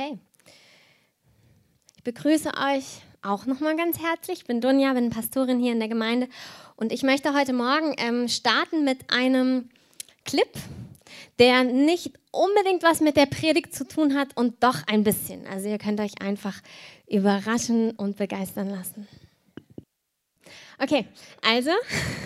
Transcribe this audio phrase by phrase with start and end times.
[0.00, 0.18] Okay.
[1.98, 2.84] Ich begrüße euch
[3.20, 4.38] auch nochmal ganz herzlich.
[4.38, 6.26] Ich bin Dunja, bin Pastorin hier in der Gemeinde
[6.76, 9.68] und ich möchte heute Morgen ähm, starten mit einem
[10.24, 10.48] Clip,
[11.38, 15.46] der nicht unbedingt was mit der Predigt zu tun hat und doch ein bisschen.
[15.46, 16.62] Also ihr könnt euch einfach
[17.06, 19.06] überraschen und begeistern lassen.
[20.78, 21.06] Okay,
[21.42, 21.72] also,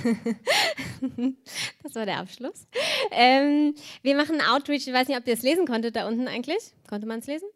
[1.82, 2.68] das war der Abschluss.
[3.10, 6.72] Ähm, wir machen Outreach, ich weiß nicht, ob ihr es lesen konntet da unten eigentlich.
[6.88, 7.48] Konnte man es lesen?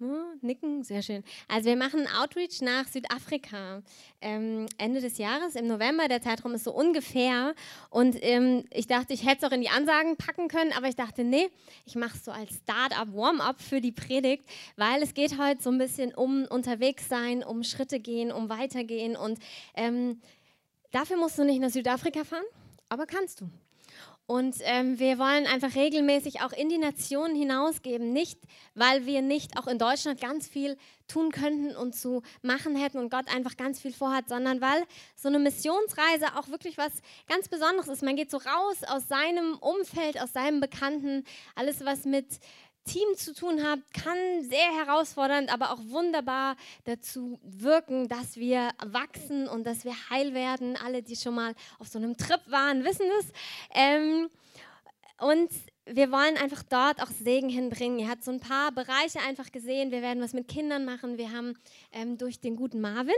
[0.00, 1.22] Hm, nicken, sehr schön.
[1.46, 3.80] Also wir machen Outreach nach Südafrika
[4.20, 6.08] ähm, Ende des Jahres, im November.
[6.08, 7.54] Der Zeitraum ist so ungefähr.
[7.90, 10.96] Und ähm, ich dachte, ich hätte es auch in die Ansagen packen können, aber ich
[10.96, 11.48] dachte, nee,
[11.86, 14.44] ich mache es so als Start-up, Warm-up für die Predigt,
[14.76, 19.14] weil es geht heute so ein bisschen um unterwegs sein, um Schritte gehen, um weitergehen.
[19.14, 19.38] Und
[19.76, 20.20] ähm,
[20.90, 22.44] dafür musst du nicht nach Südafrika fahren,
[22.88, 23.48] aber kannst du.
[24.26, 28.12] Und ähm, wir wollen einfach regelmäßig auch in die Nationen hinausgeben.
[28.12, 28.38] Nicht,
[28.74, 30.78] weil wir nicht auch in Deutschland ganz viel
[31.08, 35.28] tun könnten und zu machen hätten und Gott einfach ganz viel vorhat, sondern weil so
[35.28, 36.92] eine Missionsreise auch wirklich was
[37.28, 38.02] ganz Besonderes ist.
[38.02, 42.26] Man geht so raus aus seinem Umfeld, aus seinem Bekannten, alles, was mit
[42.84, 49.48] Team zu tun habt, kann sehr herausfordernd, aber auch wunderbar dazu wirken, dass wir wachsen
[49.48, 50.76] und dass wir heil werden.
[50.76, 53.26] Alle, die schon mal auf so einem Trip waren, wissen es.
[53.74, 54.28] Ähm,
[55.18, 55.50] und
[55.86, 57.98] wir wollen einfach dort auch Segen hinbringen.
[57.98, 59.90] Ihr habt so ein paar Bereiche einfach gesehen.
[59.90, 61.18] Wir werden was mit Kindern machen.
[61.18, 61.54] Wir haben
[61.92, 63.14] ähm, durch den guten Marvin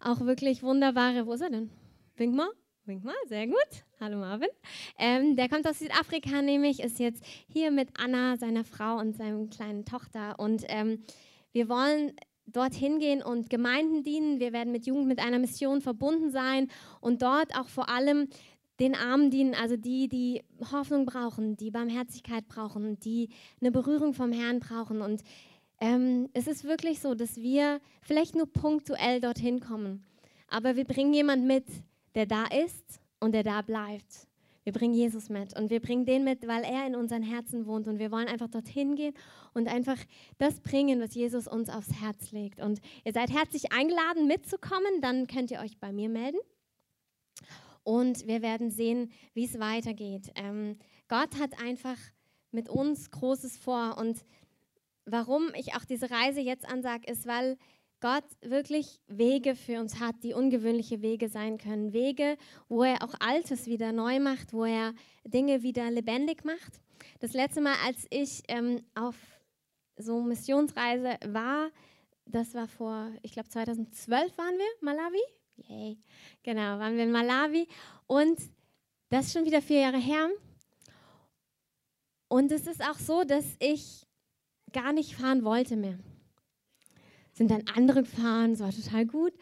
[0.00, 1.70] auch wirklich wunderbare, wo ist er denn?
[2.16, 2.48] Wink mal.
[2.86, 3.56] Wink mal, sehr gut.
[3.98, 4.48] Hallo Marvin.
[4.96, 7.20] Ähm, der kommt aus Südafrika nämlich, ist jetzt
[7.52, 10.38] hier mit Anna, seiner Frau und seiner kleinen Tochter.
[10.38, 11.02] Und ähm,
[11.50, 12.12] wir wollen
[12.46, 14.38] dorthin gehen und Gemeinden dienen.
[14.38, 16.68] Wir werden mit Jugend mit einer Mission verbunden sein
[17.00, 18.28] und dort auch vor allem
[18.78, 24.30] den Armen dienen, also die, die Hoffnung brauchen, die Barmherzigkeit brauchen, die eine Berührung vom
[24.30, 25.00] Herrn brauchen.
[25.00, 25.24] Und
[25.80, 30.04] ähm, es ist wirklich so, dass wir vielleicht nur punktuell dorthin kommen,
[30.46, 31.64] aber wir bringen jemand mit,
[32.16, 34.26] der da ist und der da bleibt.
[34.64, 37.86] Wir bringen Jesus mit und wir bringen den mit, weil er in unseren Herzen wohnt
[37.86, 39.14] und wir wollen einfach dorthin gehen
[39.54, 39.98] und einfach
[40.38, 42.60] das bringen, was Jesus uns aufs Herz legt.
[42.60, 46.38] Und ihr seid herzlich eingeladen mitzukommen, dann könnt ihr euch bei mir melden
[47.84, 50.32] und wir werden sehen, wie es weitergeht.
[50.34, 50.76] Ähm,
[51.06, 51.98] Gott hat einfach
[52.50, 54.24] mit uns Großes vor und
[55.04, 57.56] warum ich auch diese Reise jetzt ansage, ist, weil
[58.06, 61.92] Gott wirklich Wege für uns hat, die ungewöhnliche Wege sein können.
[61.92, 64.94] Wege, wo er auch Altes wieder neu macht, wo er
[65.24, 66.80] Dinge wieder lebendig macht.
[67.18, 69.16] Das letzte Mal, als ich ähm, auf
[69.96, 71.72] so Missionsreise war,
[72.26, 75.22] das war vor, ich glaube 2012 waren wir, Malawi.
[75.56, 75.98] Yay.
[76.44, 77.66] Genau, waren wir in Malawi.
[78.06, 78.38] Und
[79.08, 80.28] das ist schon wieder vier Jahre her.
[82.28, 84.06] Und es ist auch so, dass ich
[84.72, 85.98] gar nicht fahren wollte mehr
[87.36, 89.34] sind dann andere gefahren, es war total gut.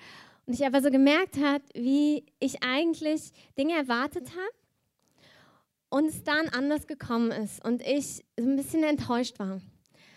[0.47, 4.55] Und ich aber so gemerkt habe, wie ich eigentlich Dinge erwartet habe
[5.88, 9.60] und es dann anders gekommen ist und ich so ein bisschen enttäuscht war.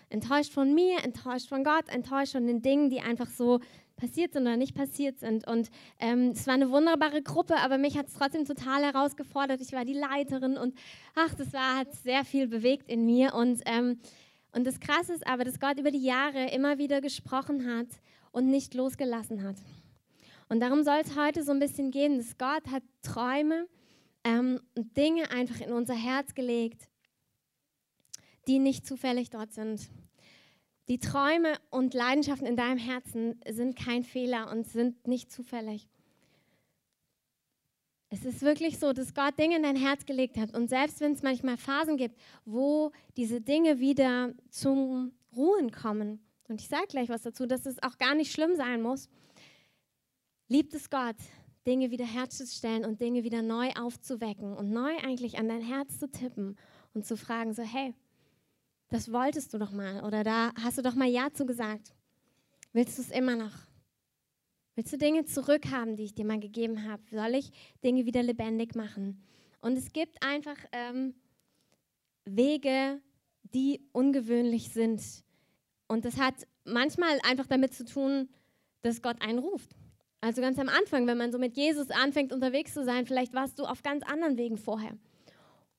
[0.10, 3.60] Enttäuscht von mir, enttäuscht von Gott, enttäuscht von den Dingen, die einfach so
[3.96, 5.48] passiert sind oder nicht passiert sind.
[5.48, 9.62] Und ähm, es war eine wunderbare Gruppe, aber mich hat es trotzdem total herausgefordert.
[9.62, 10.76] Ich war die Leiterin und
[11.16, 13.34] ach, das war, hat sehr viel bewegt in mir.
[13.34, 14.00] Und ähm,
[14.58, 17.86] und das Krasse ist aber, dass Gott über die Jahre immer wieder gesprochen hat
[18.32, 19.58] und nicht losgelassen hat.
[20.50, 23.68] Und darum soll es heute so ein bisschen gehen, dass Gott hat Träume
[24.24, 26.90] ähm, und Dinge einfach in unser Herz gelegt,
[28.48, 29.92] die nicht zufällig dort sind.
[30.88, 35.88] Die Träume und Leidenschaften in deinem Herzen sind kein Fehler und sind nicht zufällig.
[38.10, 40.56] Es ist wirklich so, dass Gott Dinge in dein Herz gelegt hat.
[40.56, 46.62] Und selbst wenn es manchmal Phasen gibt, wo diese Dinge wieder zum Ruhen kommen, und
[46.62, 49.10] ich sage gleich was dazu, dass es auch gar nicht schlimm sein muss,
[50.48, 51.18] liebt es Gott,
[51.66, 56.10] Dinge wieder herzustellen und Dinge wieder neu aufzuwecken und neu eigentlich an dein Herz zu
[56.10, 56.58] tippen
[56.94, 57.94] und zu fragen, so hey,
[58.90, 61.94] das wolltest du doch mal oder da hast du doch mal Ja zu gesagt.
[62.72, 63.67] Willst du es immer noch?
[64.78, 67.02] Willst du Dinge zurückhaben, die ich dir mal gegeben habe?
[67.10, 67.52] Soll ich
[67.84, 69.24] Dinge wieder lebendig machen?
[69.60, 71.16] Und es gibt einfach ähm,
[72.26, 73.02] Wege,
[73.42, 75.02] die ungewöhnlich sind.
[75.88, 78.30] Und das hat manchmal einfach damit zu tun,
[78.84, 79.72] dass Gott einen ruft.
[80.22, 83.58] Also ganz am Anfang, wenn man so mit Jesus anfängt unterwegs zu sein, vielleicht warst
[83.58, 84.96] du auf ganz anderen Wegen vorher.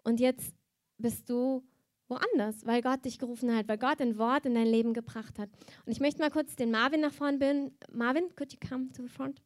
[0.02, 0.52] Und jetzt
[0.96, 1.62] bist du
[2.08, 5.48] woanders, weil Gott dich gerufen hat, weil Gott ein Wort in dein Leben gebracht hat.
[5.86, 7.72] Und ich möchte mal kurz den Marvin nach vorne bitten.
[7.90, 9.40] Marvin, could you come to the front?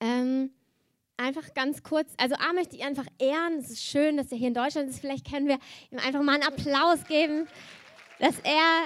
[0.00, 0.50] Ähm,
[1.16, 4.48] einfach ganz kurz, also A möchte ich einfach ehren, es ist schön, dass er hier
[4.48, 5.58] in Deutschland ist, vielleicht können wir
[5.90, 7.46] ihm einfach mal einen Applaus geben.
[8.20, 8.84] dass er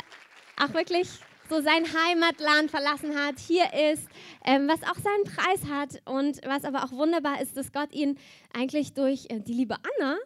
[0.65, 1.09] auch wirklich
[1.51, 4.09] so sein Heimatland verlassen hat, hier ist,
[4.45, 8.19] ähm, was auch seinen Preis hat und was aber auch wunderbar ist, dass Gott ihn
[8.55, 10.17] eigentlich durch äh, die liebe Anna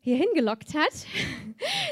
[0.00, 1.06] hier hingelockt hat.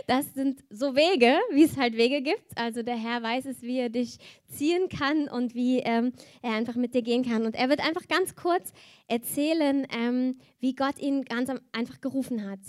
[0.06, 2.56] Das sind so Wege, wie es halt Wege gibt.
[2.56, 6.74] Also der Herr weiß es, wie er dich ziehen kann und wie ähm, er einfach
[6.74, 7.44] mit dir gehen kann.
[7.44, 8.72] Und er wird einfach ganz kurz
[9.06, 12.60] erzählen, ähm, wie Gott ihn ganz einfach gerufen hat.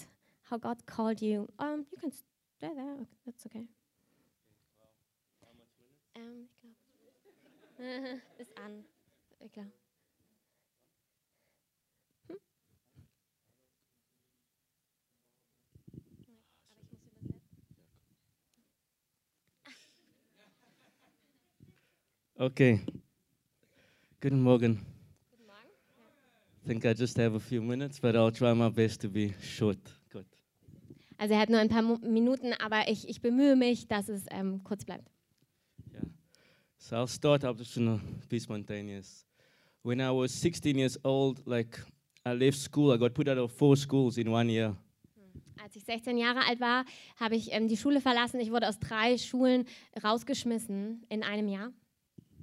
[0.51, 1.47] How God called you.
[1.57, 3.07] Um, you can stay there.
[3.25, 3.68] That's okay.
[6.15, 6.75] Ähm, ich glaube.
[8.38, 8.83] Ist an.
[9.39, 9.71] Ich glaube.
[22.41, 22.80] Okay.
[24.21, 24.80] Guten Morgen.
[25.30, 25.74] Guten Morgen.
[26.63, 29.33] I think I just have a few minutes, but I'll try my best to be
[29.41, 29.77] short.
[30.09, 30.25] Good.
[31.18, 34.24] Also er hat nur ein paar Mo Minuten, aber ich, ich bemühe mich, dass es
[34.31, 35.12] ähm, kurz bleibt.
[35.91, 36.03] Yeah.
[36.77, 38.00] So I'll start up just to
[38.30, 39.25] be spontaneous.
[39.83, 41.77] When I was 16 years old, like
[42.25, 44.77] I left school, I got put out of four schools in one year.
[45.62, 46.86] Als ich 16 Jahre alt war,
[47.19, 48.39] habe ich ähm, die Schule verlassen.
[48.39, 49.65] Ich wurde aus drei Schulen
[50.01, 51.74] rausgeschmissen in einem Jahr.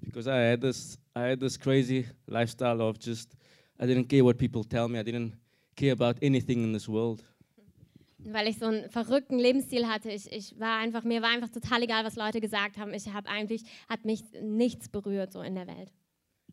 [0.07, 3.37] Because I had this I had this crazy lifestyle of just
[3.79, 4.99] I didn't care what people tell me.
[4.99, 5.35] I didn't
[5.77, 7.23] care about anything in this world.
[8.19, 10.11] Weil ich so einen verrückten Lebensstil hatte.
[10.11, 12.93] Ich, ich war einfach, mir war einfach total egal, was Leute gesagt haben.
[12.93, 15.93] Ich habe eigentlich, hat mich nichts berührt so in der Welt.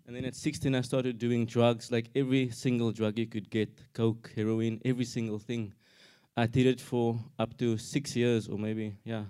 [0.06, 3.70] And then at 16 I started doing drugs, like every single drug you could get,
[3.94, 5.74] coke, heroin, every single thing.
[6.36, 9.26] I did it for up to six years or maybe, yeah.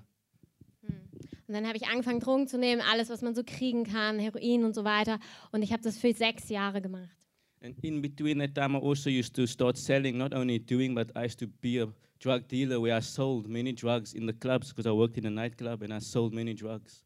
[1.47, 4.63] Und dann habe ich angefangen, Drogen zu nehmen, alles, was man so kriegen kann, Heroin
[4.63, 5.19] und so weiter.
[5.51, 7.17] Und ich habe das für sechs Jahre gemacht.
[7.61, 11.11] And in between that time, I also used to start selling, not only doing, but
[11.15, 11.87] I used to be a
[12.19, 15.29] drug dealer where I sold many drugs in the clubs because I worked in a
[15.29, 17.05] nightclub and I sold many drugs.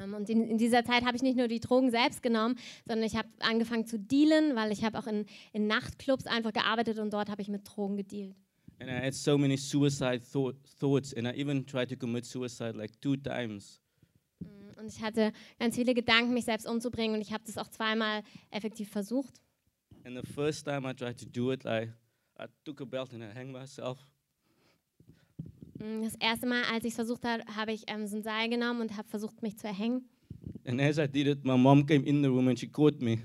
[0.00, 3.06] Ähm, und in, in, dieser Zeit habe ich nicht nur die Drogen selbst genommen, sondern
[3.06, 7.12] ich habe angefangen zu dealen, weil ich habe auch in, in Nachtclubs einfach gearbeitet und
[7.12, 8.36] dort habe ich mit Drogen gedealt.
[8.80, 12.76] And I had so many suicide thought, thoughts, and I even tried to commit suicide
[12.76, 13.80] like two times.
[14.40, 17.68] Mm, und ich hatte ganz viele Gedanken, mich selbst umzubringen, und ich habe das auch
[17.68, 19.40] zweimal effektiv versucht.
[20.04, 21.92] And the first time I tried to do it, I,
[22.38, 23.98] I took a belt and I hanged myself.
[25.78, 28.48] Mm, das erste Mal, als ich es versucht habe, habe ich ähm, so ein Seil
[28.48, 30.08] genommen und habe versucht, mich zu erhängen.
[30.66, 33.18] And as I did it, my mom came in the room and she caught me.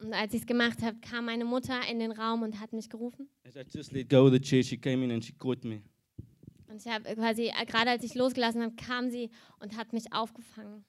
[0.00, 2.88] Und als ich es gemacht habe, kam meine Mutter in den Raum und hat mich
[2.88, 3.28] gerufen.
[3.46, 5.82] As I just let go of the chair, she came in and she caught me.
[6.68, 9.30] Und ich habe quasi, äh, gerade als ich losgelassen habe, kam sie
[9.60, 10.84] und hat mich aufgefangen.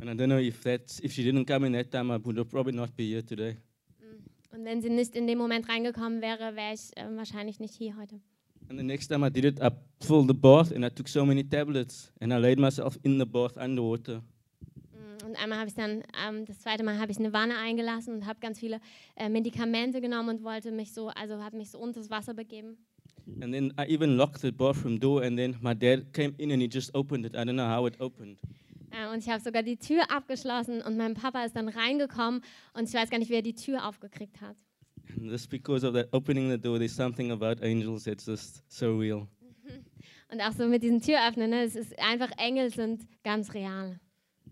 [0.00, 2.38] And I don't know if that's if she didn't come in that time, I would
[2.38, 3.56] have probably not be here today.
[4.00, 4.54] Mm.
[4.54, 7.96] Und wenn sie nicht in dem Moment reingekommen wäre, wäre ich äh, wahrscheinlich nicht hier
[7.96, 8.20] heute.
[8.68, 9.70] And the next time I did it, I
[10.00, 13.26] filled the bath and I took so many tablets and I laid myself in the
[13.26, 14.22] bath underwater.
[15.36, 18.26] Und einmal habe ich dann, ähm, das zweite Mal habe ich eine Wanne eingelassen und
[18.26, 18.80] habe ganz viele
[19.16, 22.78] äh, Medikamente genommen und wollte mich so, also habe mich so unter das Wasser begeben.
[23.42, 26.62] And then I even locked the bathroom door and then my dad came in and
[26.62, 27.34] he just opened it.
[27.34, 28.40] I don't know how it opened.
[28.90, 32.40] Äh, und ich habe sogar die Tür abgeschlossen und mein Papa ist dann reingekommen
[32.72, 34.56] und ich weiß gar nicht, wie er die Tür aufgekriegt hat.
[35.18, 38.96] And just because of that opening the door, there's something about angels that's just so
[38.96, 39.28] real.
[40.32, 41.62] Und auch so mit diesen Türöffnen, ne?
[41.62, 44.00] es ist einfach, Engel sind ganz real.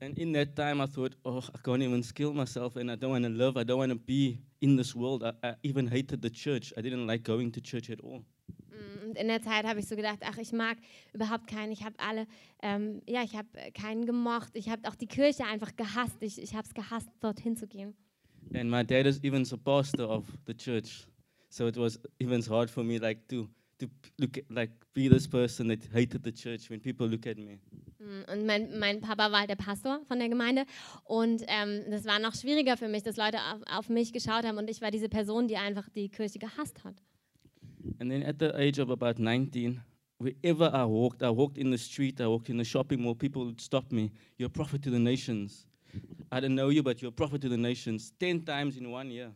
[0.04, 3.12] And in that time, I thought, oh, I can't even skill myself and I don't
[3.12, 3.56] want to live.
[3.56, 5.25] I don't want to be in this world.
[5.25, 6.75] I, I even hated the church.
[6.76, 8.23] I didn't like going to church at all.
[8.70, 10.76] Mm, und in der Zeit habe ich so gedacht, ach, ich mag
[11.14, 11.73] überhaupt keinen.
[11.73, 12.26] Ich habe alle,
[12.62, 14.50] ähm, ja, ich habe keinen gemocht.
[14.52, 16.16] Ich habe auch die Kirche einfach gehasst.
[16.20, 17.94] Ich, ich habe es gehasst, dorthin zu gehen.
[18.52, 21.06] And my dad is even the pastor of the church,
[21.49, 25.26] so it was even hard for me, like to to look at, like be this
[25.26, 27.58] person that hated the church when people look at me.
[28.04, 30.64] Mm, und mein, mein Papa war halt der Pastor von der Gemeinde.
[31.04, 34.58] Und ähm, das war noch schwieriger für mich, dass Leute auf, auf, mich geschaut haben.
[34.58, 36.96] Und ich war diese Person, die einfach die Kirche gehasst hat.
[37.99, 39.80] And then at the age of about 19,
[40.18, 43.44] wherever I walked, I walked in the street, I walked in the shopping mall, people
[43.44, 44.11] would stop me.
[44.38, 45.66] You're a prophet to the nations.
[46.32, 48.12] I don't know you, but you're a prophet to the nations.
[48.18, 49.32] Ten times in one year.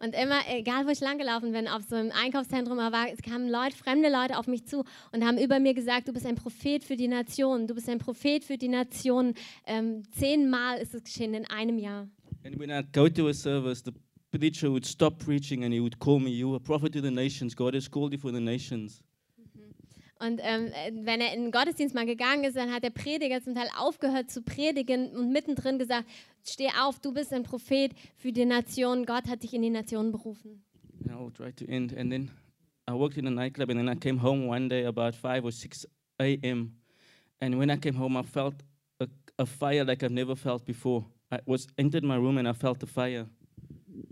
[0.00, 3.76] Und immer, egal wo ich langgelaufen bin, auf so einem Einkaufszentrum war, es kamen Leute,
[3.76, 6.96] fremde Leute auf mich zu und haben über mir gesagt, du bist ein Prophet für
[6.96, 9.34] die Nation, du bist ein Prophet für die Nation.
[9.66, 12.08] Ähm, zehnmal ist es geschehen in einem Jahr.
[12.44, 13.92] And when I go to a service, the
[14.30, 17.54] preacher would stop preaching and he would call me, you a prophet to the nations,
[17.54, 19.02] God has called you for the nations.
[20.20, 20.70] Und ähm,
[21.04, 24.30] wenn er in den Gottesdienst mal gegangen ist, dann hat der Prediger zum Teil aufgehört
[24.30, 26.06] zu predigen und mittendrin gesagt,
[26.44, 30.12] steh auf, du bist ein Prophet für die Nation, Gott hat dich in die Nation
[30.12, 30.62] berufen.
[31.02, 31.96] And I will try to end.
[31.96, 32.30] And then
[33.16, 35.86] in a nightclub and then I came home one day about 5 or 6
[36.20, 36.76] a.m.
[37.40, 38.54] And when I came home, I felt
[39.00, 39.06] a,
[39.38, 41.06] a fire like I've never felt before.
[41.32, 43.26] I was entered my room and I felt the fire.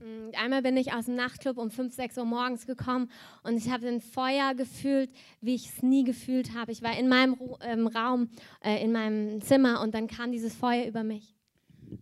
[0.00, 3.10] Und einmal bin ich aus dem Nachtclub um 5, 6 Uhr morgens gekommen
[3.42, 6.72] und ich habe ein Feuer gefühlt, wie ich es nie gefühlt habe.
[6.72, 8.28] Ich war in meinem Ru ähm, Raum,
[8.62, 11.34] äh, in meinem Zimmer und dann kam dieses Feuer über mich.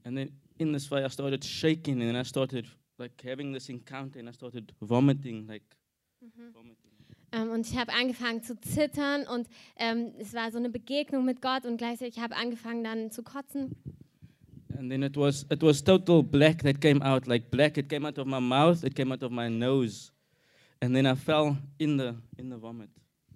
[0.04, 2.66] And then in this fire, I started shaking and I started
[2.98, 5.64] like having this encounter and I started vomiting, like
[6.52, 6.86] vomiting.
[7.32, 11.42] Ähm, und ich habe angefangen zu zittern und ähm, es war so eine Begegnung mit
[11.42, 13.76] Gott und gleichzeitig habe ich angefangen dann zu kotzen.
[14.78, 17.78] And then it was it was total black that came out, like black.
[17.78, 20.12] It came out of my mouth, it came out of my nose,
[20.82, 22.90] and then I fell in the in the vomit.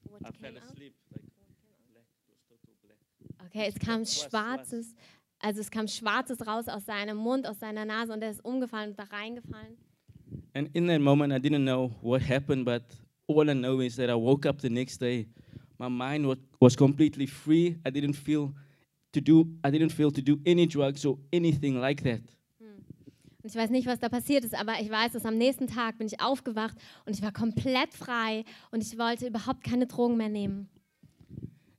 [0.08, 2.04] What I fell asleep, like black.
[2.28, 3.46] It was total black.
[3.46, 4.28] Okay, es kam was?
[4.28, 4.94] Schwarzes,
[5.40, 8.90] also es kam Schwarzes raus aus seinem Mund, aus seiner Nase und er ist umgefallen
[8.90, 9.78] und da reingefallen.
[10.54, 12.82] And in that moment, I didn't know what happened, but
[13.26, 15.26] all I know is that I woke up the next day.
[15.78, 17.78] My mind was, was completely free.
[17.86, 18.52] I didn't feel
[19.12, 19.46] to do.
[19.64, 22.20] I didn't feel to do any drugs or anything like that.
[22.58, 22.84] Hm.
[23.42, 25.98] Und ich weiß nicht, was da passiert ist, aber ich weiß, dass am nächsten Tag
[25.98, 26.76] bin ich aufgewacht
[27.06, 30.68] und ich war komplett frei und ich wollte überhaupt keine Drogen mehr nehmen.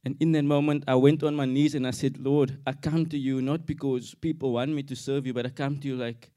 [0.03, 3.07] And in that moment, I went on my knees and I said, Lord, I come
[3.09, 5.95] to you not because people want me to serve you, but I come to you
[5.95, 6.31] like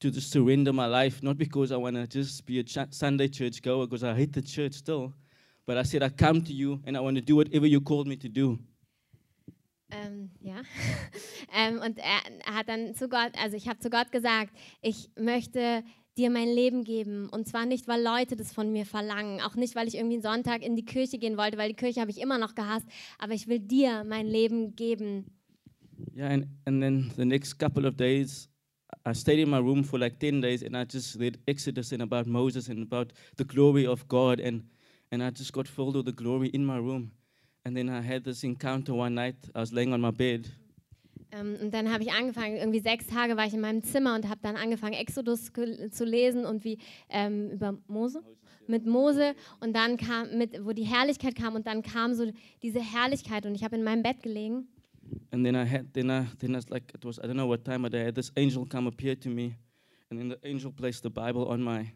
[0.00, 3.28] to just surrender my life, not because I want to just be a ch- Sunday
[3.28, 5.14] church goer, because I hate the church still.
[5.64, 8.06] But I said, I come to you and I want to do whatever you called
[8.06, 8.58] me to do.
[9.90, 10.62] Ähm, ja.
[11.56, 14.52] ähm, und er, hat dann zu Gott, also ich habe zu Gott gesagt,
[14.82, 15.84] ich möchte
[16.16, 17.28] dir mein Leben geben.
[17.28, 20.22] Und zwar nicht, weil Leute das von mir verlangen, auch nicht, weil ich irgendwie einen
[20.22, 22.86] Sonntag in die Kirche gehen wollte, weil die Kirche habe ich immer noch gehasst,
[23.18, 25.26] aber ich will dir mein Leben geben.
[26.14, 28.48] Yeah, and, and then the next couple of days,
[29.04, 32.02] I stayed in my room for like 10 days and I just read Exodus and
[32.02, 34.40] about Moses and about the glory of God.
[34.40, 34.64] And,
[35.10, 37.12] and I just got filled with the glory in my room.
[37.66, 39.34] And then I had this encounter one night.
[39.52, 40.48] I was laying on my bed
[41.32, 44.28] Ähm, und dann habe ich angefangen, irgendwie sechs Tage war ich in meinem Zimmer und
[44.28, 45.50] habe dann angefangen, Exodus
[45.90, 48.22] zu lesen und wie ähm, über Mose,
[48.68, 52.30] mit Mose und dann kam, mit, wo die Herrlichkeit kam und dann kam so
[52.62, 54.68] diese Herrlichkeit und ich habe in meinem Bett gelegen
[55.32, 57.46] And then I had, then I, then I was like, it was, I don't know
[57.46, 59.56] what time, but I had this angel come appear to me.
[60.10, 61.92] And then the angel placed the Bible on my,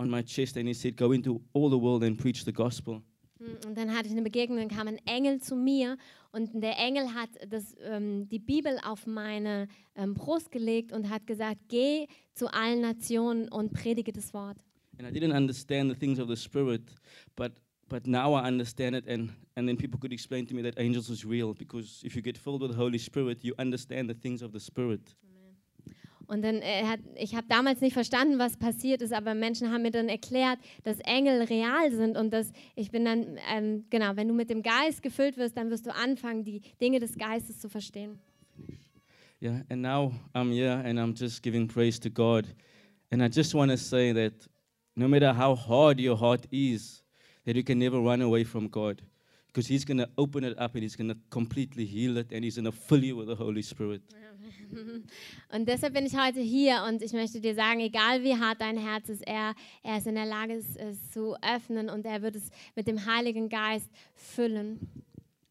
[0.00, 3.02] on my chest and he said, go into all the world and preach the gospel.
[3.38, 5.96] Hm, Und dann hatte ich eine Begegnung, dann kam ein Engel zu mir
[6.32, 11.26] und der Engel hat das, ähm, die Bibel auf meine ähm, Brust gelegt und hat
[11.26, 14.58] gesagt, geh zu allen Nationen und predige das Wort.
[14.98, 16.82] And I didn't understand the things of the Spirit,
[17.36, 17.52] but,
[17.88, 19.06] but now I understand it.
[19.06, 22.22] And, and then people could explain to me that angels is real because if you
[22.22, 25.14] get filled with the Holy Spirit, you understand the things of the Spirit.
[26.28, 29.80] Und dann äh, hat, ich habe damals nicht verstanden, was passiert ist, aber Menschen haben
[29.80, 34.28] mir dann erklärt, dass Engel real sind und dass ich bin dann, ähm, genau, wenn
[34.28, 37.70] du mit dem Geist gefüllt wirst, dann wirst du anfangen, die Dinge des Geistes zu
[37.70, 38.18] verstehen.
[39.40, 42.46] Yeah, and now I'm here and I'm just giving praise to God.
[43.10, 44.34] And I just want to say that
[44.96, 47.02] no matter how hard your heart is,
[47.46, 49.00] that you can never run away from God.
[49.48, 52.44] Because He's going to open it up and He's going to completely heal it and
[52.44, 54.02] He's going to fill you with the Holy Spirit.
[55.50, 58.76] Und deshalb bin ich heute hier und ich möchte dir sagen, egal wie hart dein
[58.76, 62.36] Herz ist, er, er ist in der Lage, es, es zu öffnen und er wird
[62.36, 64.78] es mit dem Heiligen Geist füllen.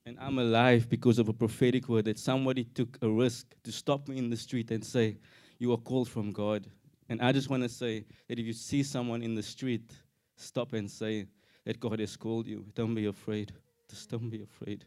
[0.06, 4.08] And I'm alive because of a prophetic word that somebody took a risk to stop
[4.08, 5.18] me in the street and say,
[5.60, 6.68] You are called from God.
[7.10, 9.92] And I just want to say that if you see someone in the street,
[10.36, 11.26] stop and say
[11.66, 12.66] that God has called you.
[12.74, 13.52] Don't be afraid.
[13.90, 14.86] Just don't be afraid.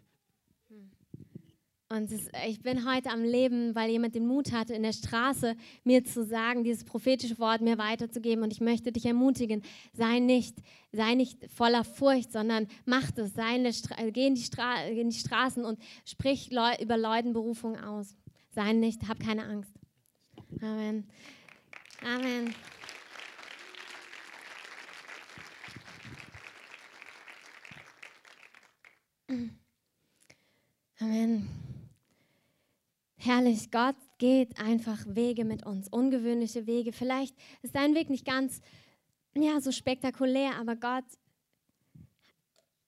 [1.92, 5.56] Und es, ich bin heute am Leben, weil jemand den Mut hatte, in der Straße
[5.82, 8.44] mir zu sagen, dieses prophetische Wort mir weiterzugeben.
[8.44, 10.56] Und ich möchte dich ermutigen, sei nicht,
[10.92, 13.34] sei nicht voller Furcht, sondern mach das.
[13.34, 17.32] Sei in Stra geh in die, Stra in die Straßen und sprich Leu über Leuten
[17.32, 18.14] Berufung aus.
[18.50, 19.72] Sei nicht, hab keine Angst.
[20.62, 21.08] Amen.
[22.04, 22.54] Amen.
[30.98, 31.48] Amen.
[33.16, 36.92] Herrlich, Gott geht einfach Wege mit uns, ungewöhnliche Wege.
[36.92, 38.60] Vielleicht ist dein Weg nicht ganz
[39.36, 41.04] ja, so spektakulär, aber Gott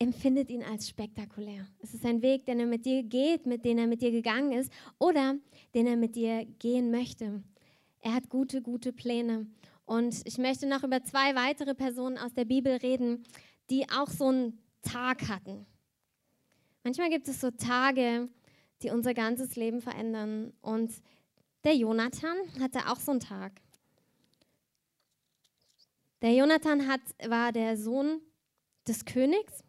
[0.01, 1.65] empfindet ihn als spektakulär.
[1.79, 4.51] Es ist ein Weg, den er mit dir geht, mit dem er mit dir gegangen
[4.51, 5.37] ist oder
[5.75, 7.45] den er mit dir gehen möchte.
[8.01, 9.47] Er hat gute, gute Pläne.
[9.85, 13.23] Und ich möchte noch über zwei weitere Personen aus der Bibel reden,
[13.71, 15.67] die auch so einen Tag hatten.
[16.85, 18.29] Manchmal gibt es so Tage,
[18.83, 20.53] die unser ganzes Leben verändern.
[20.61, 20.93] Und
[21.65, 23.53] der Jonathan hatte auch so einen Tag.
[26.23, 28.21] Der Jonathan hat, war der Sohn
[28.87, 29.65] des Königs.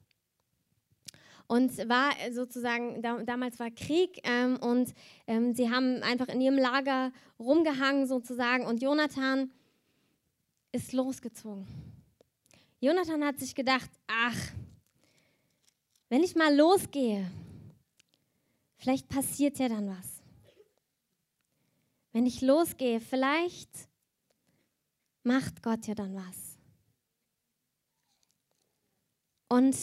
[1.48, 4.94] und war sozusagen, da, damals war Krieg ähm, und
[5.28, 9.52] ähm, sie haben einfach in ihrem Lager rumgehangen sozusagen und Jonathan
[10.72, 11.68] ist losgezogen.
[12.80, 14.38] Jonathan hat sich gedacht, ach,
[16.14, 17.26] wenn ich mal losgehe,
[18.78, 20.22] vielleicht passiert ja dann was.
[22.12, 23.90] Wenn ich losgehe, vielleicht
[25.24, 26.60] macht Gott ja dann was.
[29.50, 29.76] Und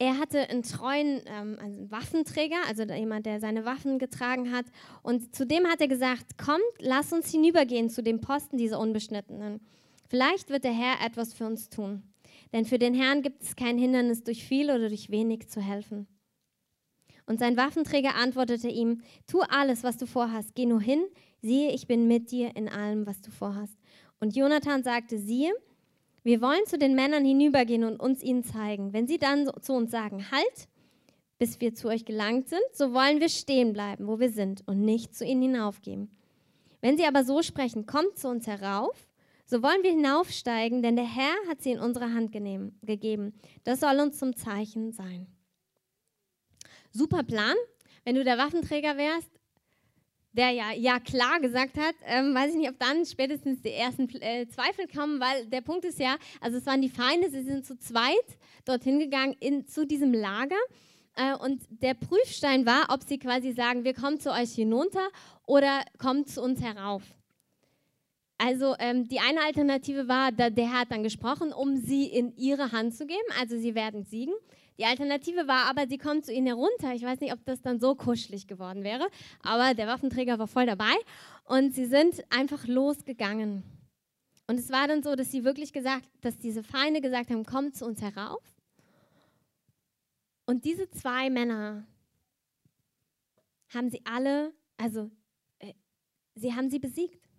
[0.00, 4.66] er hatte einen treuen ähm, einen Waffenträger, also jemand, der seine Waffen getragen hat.
[5.04, 9.64] Und zu dem hat er gesagt, kommt, lass uns hinübergehen zu dem Posten dieser Unbeschnittenen.
[10.08, 12.02] Vielleicht wird der Herr etwas für uns tun.
[12.52, 16.06] Denn für den Herrn gibt es kein Hindernis, durch viel oder durch wenig zu helfen.
[17.26, 21.04] Und sein Waffenträger antwortete ihm, tu alles, was du vorhast, geh nur hin,
[21.42, 23.78] siehe, ich bin mit dir in allem, was du vorhast.
[24.18, 25.52] Und Jonathan sagte, siehe,
[26.22, 28.92] wir wollen zu den Männern hinübergehen und uns ihnen zeigen.
[28.92, 30.68] Wenn sie dann zu uns sagen, halt,
[31.38, 34.84] bis wir zu euch gelangt sind, so wollen wir stehen bleiben, wo wir sind und
[34.84, 36.10] nicht zu ihnen hinaufgehen.
[36.82, 39.09] Wenn sie aber so sprechen, kommt zu uns herauf,
[39.50, 43.34] so wollen wir hinaufsteigen, denn der Herr hat sie in unsere Hand gegeben.
[43.64, 45.26] Das soll uns zum Zeichen sein.
[46.92, 47.56] Super Plan.
[48.04, 49.28] Wenn du der Waffenträger wärst,
[50.32, 54.08] der ja, ja klar gesagt hat, ähm, weiß ich nicht, ob dann spätestens die ersten
[54.22, 57.66] äh, Zweifel kommen, weil der Punkt ist ja, also es waren die Feinde, sie sind
[57.66, 60.60] zu zweit dorthin gegangen in, zu diesem Lager
[61.16, 65.08] äh, und der Prüfstein war, ob sie quasi sagen, wir kommen zu euch hinunter
[65.44, 67.02] oder kommt zu uns herauf.
[68.42, 72.72] Also ähm, die eine Alternative war, der Herr hat dann gesprochen, um sie in ihre
[72.72, 74.32] Hand zu geben, also sie werden siegen.
[74.78, 76.94] Die Alternative war aber, sie kommt zu ihnen herunter.
[76.94, 79.08] Ich weiß nicht, ob das dann so kuschelig geworden wäre,
[79.42, 80.94] aber der Waffenträger war voll dabei
[81.44, 83.62] und sie sind einfach losgegangen.
[84.46, 87.76] Und es war dann so, dass sie wirklich gesagt, dass diese Feinde gesagt haben, kommt
[87.76, 88.42] zu uns herauf.
[90.46, 91.86] Und diese zwei Männer
[93.68, 95.10] haben sie alle, also
[95.58, 95.74] äh,
[96.36, 97.29] sie haben sie besiegt.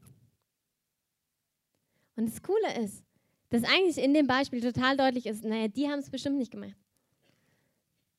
[2.16, 3.04] Und das Coole ist,
[3.50, 6.76] dass eigentlich in dem Beispiel total deutlich ist, naja, die haben es bestimmt nicht gemacht.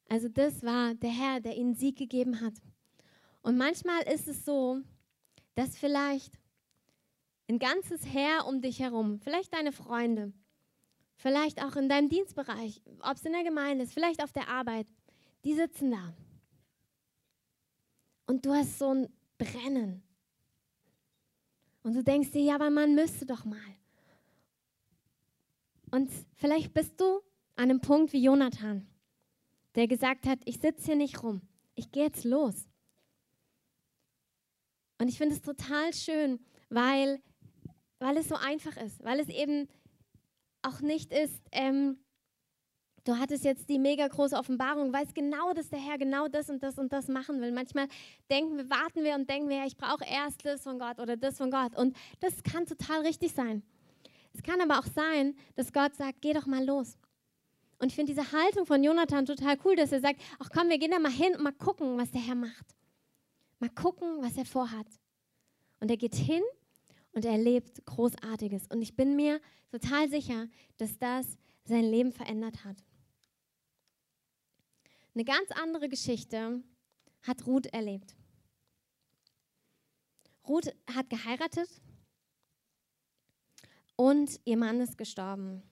[0.09, 2.55] Also das war der Herr, der ihnen Sieg gegeben hat.
[3.43, 4.81] Und manchmal ist es so,
[5.55, 6.39] dass vielleicht
[7.49, 10.33] ein ganzes Heer um dich herum, vielleicht deine Freunde,
[11.17, 14.87] vielleicht auch in deinem Dienstbereich, ob es in der Gemeinde ist, vielleicht auf der Arbeit,
[15.45, 16.15] die sitzen da.
[18.27, 20.03] Und du hast so ein Brennen.
[21.83, 23.59] Und du denkst dir, ja, aber man müsste doch mal.
[25.93, 27.21] Und vielleicht bist du
[27.55, 28.89] an einem Punkt wie Jonathan
[29.75, 31.41] der gesagt hat, ich sitze hier nicht rum,
[31.75, 32.67] ich gehe jetzt los.
[34.99, 37.21] Und ich finde es total schön, weil,
[37.99, 39.69] weil es so einfach ist, weil es eben
[40.63, 41.99] auch nicht ist, ähm,
[43.05, 46.63] du hattest jetzt die mega große Offenbarung, weißt genau, dass der Herr genau das und
[46.63, 47.51] das und das machen will.
[47.51, 47.89] Manchmal
[48.31, 51.39] denken wir, warten wir und denken wir, ich brauche erst das von Gott oder das
[51.39, 51.77] von Gott.
[51.77, 53.65] Und das kann total richtig sein.
[54.35, 56.97] Es kann aber auch sein, dass Gott sagt, geh doch mal los.
[57.79, 60.79] Und ich finde diese Haltung von Jonathan total cool, dass er sagt, ach komm, wir
[60.79, 62.77] gehen da mal hin und mal gucken, was der Herr macht.
[63.59, 64.87] Mal gucken, was er vorhat.
[65.81, 66.43] Und er geht hin
[67.13, 68.69] und er erlebt Großartiges.
[68.69, 69.41] Und ich bin mir
[69.71, 72.77] total sicher, dass das sein Leben verändert hat.
[75.15, 76.63] Eine ganz andere Geschichte
[77.23, 78.15] hat Ruth erlebt.
[80.49, 81.69] Ruth hat geheiratet
[84.03, 85.63] und ihr Mann ist gestorben.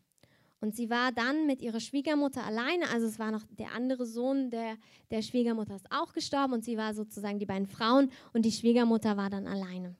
[0.60, 4.50] Und sie war dann mit ihrer Schwiegermutter alleine, also es war noch der andere Sohn
[4.50, 4.76] der,
[5.10, 9.16] der Schwiegermutter ist auch gestorben und sie war sozusagen die beiden Frauen und die Schwiegermutter
[9.16, 9.96] war dann alleine.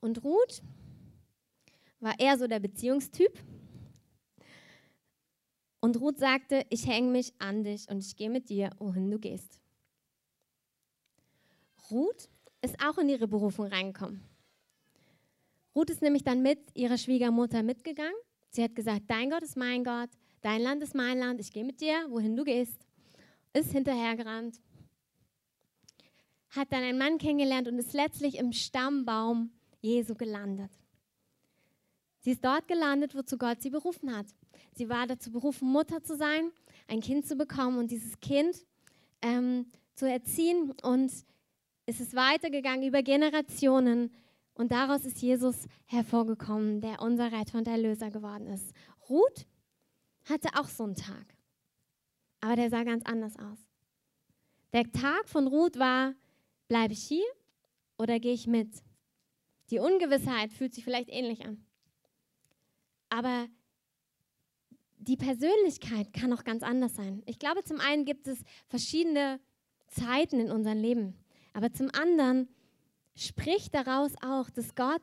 [0.00, 0.60] Und Ruth
[2.00, 3.42] war eher so der Beziehungstyp.
[5.80, 9.18] Und Ruth sagte, ich hänge mich an dich und ich gehe mit dir, wohin du
[9.18, 9.62] gehst.
[11.90, 12.28] Ruth
[12.60, 14.35] ist auch in ihre Berufung reingekommen.
[15.76, 18.16] Ruth ist nämlich dann mit ihrer Schwiegermutter mitgegangen
[18.56, 20.08] Sie hat gesagt, dein Gott ist mein Gott,
[20.40, 22.86] dein Land ist mein Land, ich gehe mit dir, wohin du gehst.
[23.52, 24.58] Ist hinterhergerannt.
[26.48, 29.50] Hat dann einen Mann kennengelernt und ist letztlich im Stammbaum
[29.82, 30.70] Jesu gelandet.
[32.20, 34.26] Sie ist dort gelandet, wozu Gott sie berufen hat.
[34.72, 36.50] Sie war dazu berufen, Mutter zu sein,
[36.88, 38.56] ein Kind zu bekommen und dieses Kind
[39.20, 40.72] ähm, zu erziehen.
[40.82, 41.12] Und
[41.84, 44.10] es ist weitergegangen über Generationen
[44.56, 48.72] und daraus ist Jesus hervorgekommen, der unser Retter und Erlöser geworden ist.
[49.08, 49.46] Ruth
[50.24, 51.36] hatte auch so einen Tag,
[52.40, 53.58] aber der sah ganz anders aus.
[54.72, 56.14] Der Tag von Ruth war,
[56.68, 57.24] bleibe ich hier
[57.98, 58.82] oder gehe ich mit?
[59.70, 61.64] Die Ungewissheit fühlt sich vielleicht ähnlich an.
[63.10, 63.48] Aber
[64.98, 67.22] die Persönlichkeit kann auch ganz anders sein.
[67.26, 69.38] Ich glaube, zum einen gibt es verschiedene
[69.86, 71.14] Zeiten in unserem Leben,
[71.52, 72.48] aber zum anderen
[73.16, 75.02] spricht daraus auch, dass Gott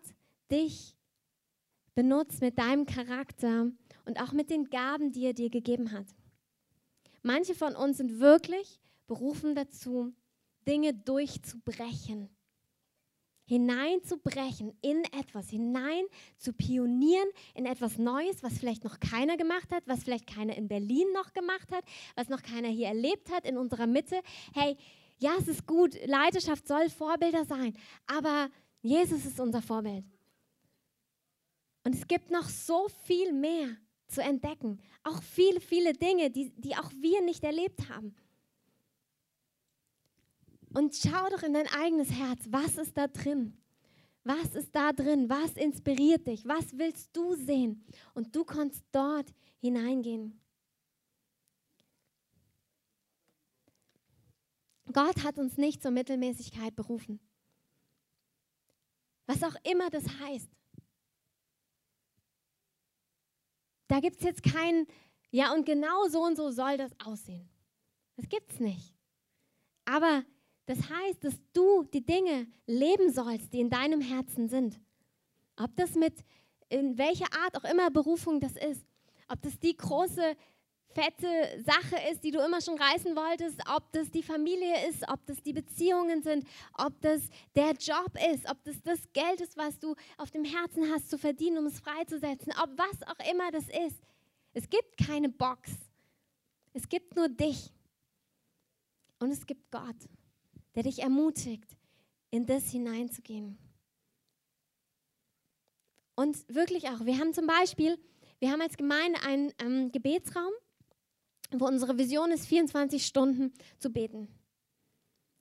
[0.49, 0.95] dich
[1.95, 3.67] benutzt mit deinem Charakter
[4.05, 6.07] und auch mit den Gaben, die er dir gegeben hat.
[7.21, 10.13] Manche von uns sind wirklich berufen dazu,
[10.65, 12.29] Dinge durchzubrechen
[13.45, 16.05] hineinzubrechen in etwas, hinein
[16.37, 20.67] zu pionieren in etwas Neues, was vielleicht noch keiner gemacht hat, was vielleicht keiner in
[20.67, 21.83] Berlin noch gemacht hat,
[22.15, 24.21] was noch keiner hier erlebt hat in unserer Mitte.
[24.53, 24.77] Hey,
[25.23, 27.73] ja, es ist gut, Leidenschaft soll Vorbilder sein,
[28.05, 28.49] aber
[28.81, 30.03] Jesus ist unser Vorbild.
[31.85, 33.69] Und es gibt noch so viel mehr
[34.07, 38.13] zu entdecken, auch viele, viele Dinge, die, die auch wir nicht erlebt haben.
[40.73, 43.57] Und schau doch in dein eigenes Herz, was ist da drin?
[44.25, 45.29] Was ist da drin?
[45.29, 46.45] Was inspiriert dich?
[46.45, 47.85] Was willst du sehen?
[48.13, 50.42] Und du kannst dort hineingehen.
[54.93, 57.19] Gott hat uns nicht zur Mittelmäßigkeit berufen.
[59.25, 60.49] Was auch immer das heißt.
[63.87, 64.87] Da gibt es jetzt kein,
[65.31, 67.49] ja und genau so und so soll das aussehen.
[68.15, 68.95] Das gibt es nicht.
[69.85, 70.23] Aber
[70.65, 74.79] das heißt, dass du die Dinge leben sollst, die in deinem Herzen sind.
[75.57, 76.23] Ob das mit
[76.69, 78.85] in welcher Art auch immer Berufung das ist.
[79.27, 80.35] Ob das die große,
[80.93, 85.25] fette Sache ist, die du immer schon reißen wolltest, ob das die Familie ist, ob
[85.25, 86.45] das die Beziehungen sind,
[86.77, 87.21] ob das
[87.55, 91.17] der Job ist, ob das das Geld ist, was du auf dem Herzen hast zu
[91.17, 94.01] verdienen, um es freizusetzen, ob was auch immer das ist.
[94.53, 95.71] Es gibt keine Box.
[96.73, 97.71] Es gibt nur dich.
[99.19, 99.95] Und es gibt Gott
[100.75, 101.77] der dich ermutigt,
[102.31, 103.57] in das hineinzugehen.
[106.15, 107.97] Und wirklich auch, wir haben zum Beispiel,
[108.39, 110.51] wir haben als Gemeinde einen ähm, Gebetsraum,
[111.59, 114.27] wo unsere Vision ist, 24 Stunden zu beten.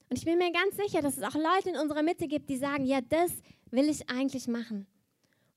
[0.09, 2.59] Und ich bin mir ganz sicher, dass es auch Leute in unserer Mitte gibt, die
[2.59, 3.33] sagen, ja, das
[3.70, 4.87] will ich eigentlich machen.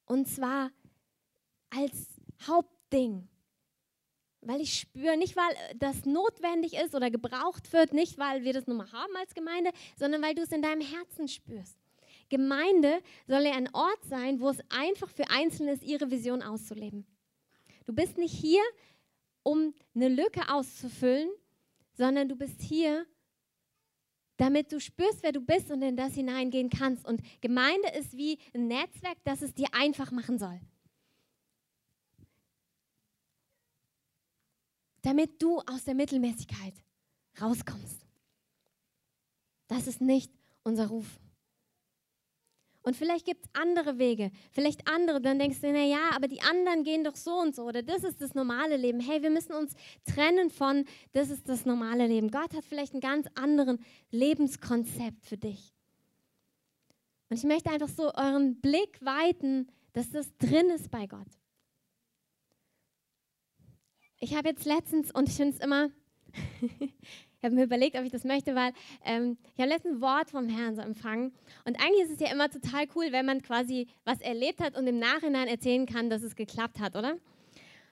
[0.05, 0.71] Und zwar
[1.69, 2.07] als
[2.47, 3.27] Hauptding
[4.47, 8.67] weil ich spüre, nicht weil das notwendig ist oder gebraucht wird, nicht weil wir das
[8.67, 11.77] nun mal haben als Gemeinde, sondern weil du es in deinem Herzen spürst.
[12.29, 17.05] Gemeinde soll ja ein Ort sein, wo es einfach für Einzelne ist, ihre Vision auszuleben.
[17.85, 18.61] Du bist nicht hier,
[19.45, 21.29] um eine Lücke auszufüllen,
[21.93, 23.05] sondern du bist hier,
[24.37, 27.07] damit du spürst, wer du bist und in das hineingehen kannst.
[27.07, 30.59] Und Gemeinde ist wie ein Netzwerk, das es dir einfach machen soll.
[35.05, 36.73] damit du aus der Mittelmäßigkeit
[37.39, 38.07] rauskommst.
[39.67, 40.31] Das ist nicht
[40.63, 41.05] unser Ruf.
[42.85, 46.83] Und vielleicht gibt es andere Wege, vielleicht andere, dann denkst du, naja, aber die anderen
[46.83, 48.99] gehen doch so und so oder das ist das normale Leben.
[48.99, 49.73] Hey, wir müssen uns
[50.05, 52.29] trennen von, das ist das normale Leben.
[52.29, 55.73] Gott hat vielleicht einen ganz anderen Lebenskonzept für dich.
[57.29, 61.25] Und ich möchte einfach so euren Blick weiten, dass das drin ist bei Gott.
[64.19, 65.89] Ich habe jetzt letztens, und ich finde es immer,
[67.45, 68.73] habe mir überlegt, ob ich das möchte, weil
[69.05, 71.31] ähm, ich habe letztens ein Wort vom Herrn so empfangen.
[71.63, 74.87] Und eigentlich ist es ja immer total cool, wenn man quasi was erlebt hat und
[74.87, 77.15] im Nachhinein erzählen kann, dass es geklappt hat, oder?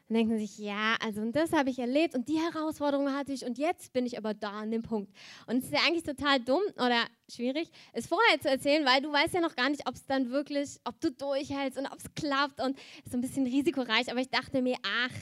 [0.10, 3.32] Dann denkt man sich, ja, also und das habe ich erlebt und die Herausforderung hatte
[3.32, 5.12] ich und jetzt bin ich aber da an dem Punkt.
[5.48, 9.12] Und es ist ja eigentlich total dumm oder schwierig, es vorher zu erzählen, weil du
[9.12, 12.14] weißt ja noch gar nicht, ob es dann wirklich, ob du durchhältst und ob es
[12.16, 14.12] klappt und ist ein bisschen risikoreich.
[14.12, 15.16] Aber ich dachte mir, ach,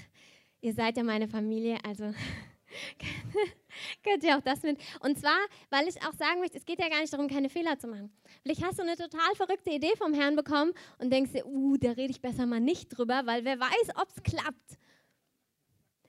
[0.62, 2.12] ihr seid ja meine Familie, also
[4.04, 4.80] könnt ihr auch das mit.
[5.02, 5.38] Und zwar,
[5.70, 8.12] weil ich auch sagen möchte, es geht ja gar nicht darum, keine Fehler zu machen.
[8.44, 11.92] Vielleicht hast du eine total verrückte Idee vom Herrn bekommen und denkst dir, uh, da
[11.92, 14.78] rede ich besser mal nicht drüber, weil wer weiß, ob es klappt.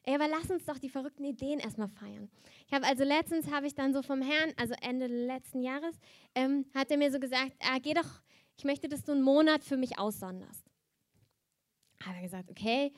[0.04, 2.28] Ey, aber lass uns doch die verrückten Ideen erstmal feiern.
[2.66, 5.94] Ich habe also letztens, habe ich dann so vom Herrn, also Ende letzten Jahres,
[6.34, 8.20] ähm, hat er mir so gesagt, ah, geh doch,
[8.56, 10.64] ich möchte, dass du einen Monat für mich aussonderst.
[12.04, 12.92] Habe er gesagt, okay,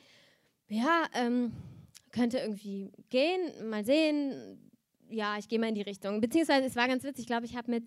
[0.67, 1.53] ja, ähm,
[2.15, 4.71] könnte irgendwie gehen, mal sehen.
[5.09, 6.21] Ja, ich gehe mal in die Richtung.
[6.21, 7.83] Beziehungsweise es war ganz witzig, ich glaube, ich habe mit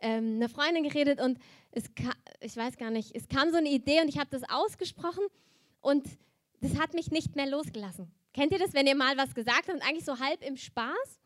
[0.00, 1.38] ähm, einer Freundin geredet und
[1.72, 4.42] es kam, ich weiß gar nicht, es kam so eine Idee und ich habe das
[4.48, 5.24] ausgesprochen
[5.80, 6.06] und
[6.60, 8.10] das hat mich nicht mehr losgelassen.
[8.32, 11.20] Kennt ihr das, wenn ihr mal was gesagt habt und eigentlich so halb im Spaß?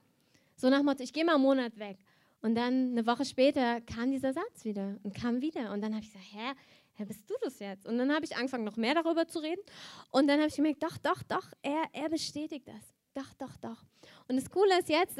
[0.56, 1.98] So nach dem Motto, ich gehe mal einen Monat weg.
[2.40, 5.72] Und dann eine Woche später kam dieser Satz wieder und kam wieder.
[5.72, 6.52] Und dann habe ich gesagt, hä,
[6.98, 7.86] ja, bist du das jetzt?
[7.86, 9.60] Und dann habe ich angefangen, noch mehr darüber zu reden.
[10.10, 12.94] Und dann habe ich gemerkt, doch, doch, doch, er, er bestätigt das.
[13.14, 13.84] Doch, doch, doch.
[14.28, 15.18] Und das Coole ist jetzt,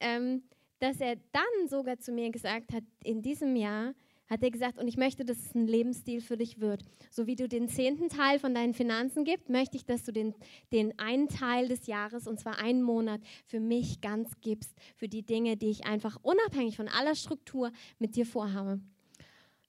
[0.00, 0.42] ähm,
[0.78, 3.94] dass er dann sogar zu mir gesagt hat, in diesem Jahr
[4.28, 6.82] hat er gesagt, und ich möchte, dass es ein Lebensstil für dich wird.
[7.10, 10.34] So wie du den zehnten Teil von deinen Finanzen gibst, möchte ich, dass du den,
[10.72, 15.22] den einen Teil des Jahres, und zwar einen Monat, für mich ganz gibst, für die
[15.22, 18.80] Dinge, die ich einfach unabhängig von aller Struktur mit dir vorhabe.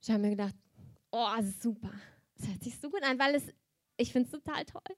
[0.01, 0.55] Ich habe mir gedacht,
[1.11, 1.91] oh, super.
[2.37, 3.53] Das hört sich so gut an, weil es
[3.99, 4.95] ich finde es total toll.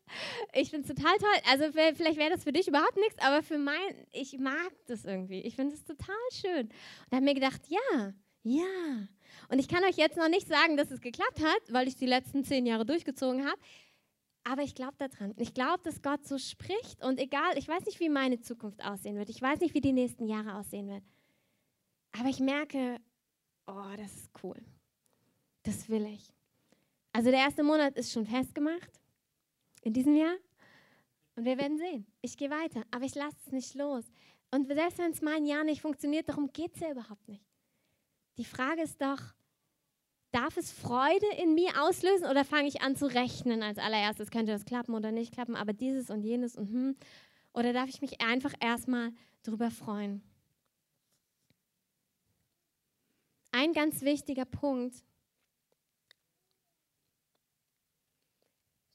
[0.53, 1.41] Ich finde es total toll.
[1.49, 5.39] Also vielleicht wäre das für dich überhaupt nichts, aber für mein, ich mag das irgendwie.
[5.41, 6.67] Ich finde es total schön.
[6.67, 9.07] Und habe mir gedacht, ja, ja.
[9.47, 12.05] Und ich kann euch jetzt noch nicht sagen, dass es geklappt hat, weil ich die
[12.05, 13.59] letzten zehn Jahre durchgezogen habe.
[14.43, 15.33] Aber ich glaube daran.
[15.37, 17.03] Ich glaube, dass Gott so spricht.
[17.03, 19.29] Und egal, ich weiß nicht, wie meine Zukunft aussehen wird.
[19.29, 21.03] Ich weiß nicht, wie die nächsten Jahre aussehen wird.
[22.19, 22.99] Aber ich merke,
[23.67, 24.57] oh, das ist cool.
[25.63, 26.33] Das will ich.
[27.11, 28.91] Also der erste Monat ist schon festgemacht
[29.81, 30.35] in diesem Jahr.
[31.35, 32.05] Und wir werden sehen.
[32.21, 34.05] Ich gehe weiter, aber ich lasse es nicht los.
[34.51, 37.45] Und selbst wenn es mal ein Jahr nicht funktioniert, darum geht es ja überhaupt nicht.
[38.37, 39.19] Die Frage ist doch,
[40.31, 44.31] darf es Freude in mir auslösen oder fange ich an zu rechnen als allererstes?
[44.31, 46.95] Könnte das klappen oder nicht klappen, aber dieses und jenes und hm.
[47.53, 49.11] Oder darf ich mich einfach erstmal
[49.43, 50.21] darüber freuen?
[53.51, 55.03] Ein ganz wichtiger Punkt,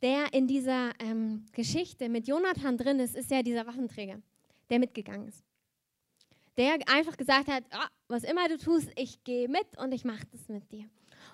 [0.04, 4.20] der in dieser ähm, Geschichte mit Jonathan drin ist, ist ja dieser Waffenträger,
[4.70, 5.42] der mitgegangen ist
[6.56, 10.26] der einfach gesagt hat, oh, was immer du tust, ich gehe mit und ich mache
[10.30, 10.88] das mit dir.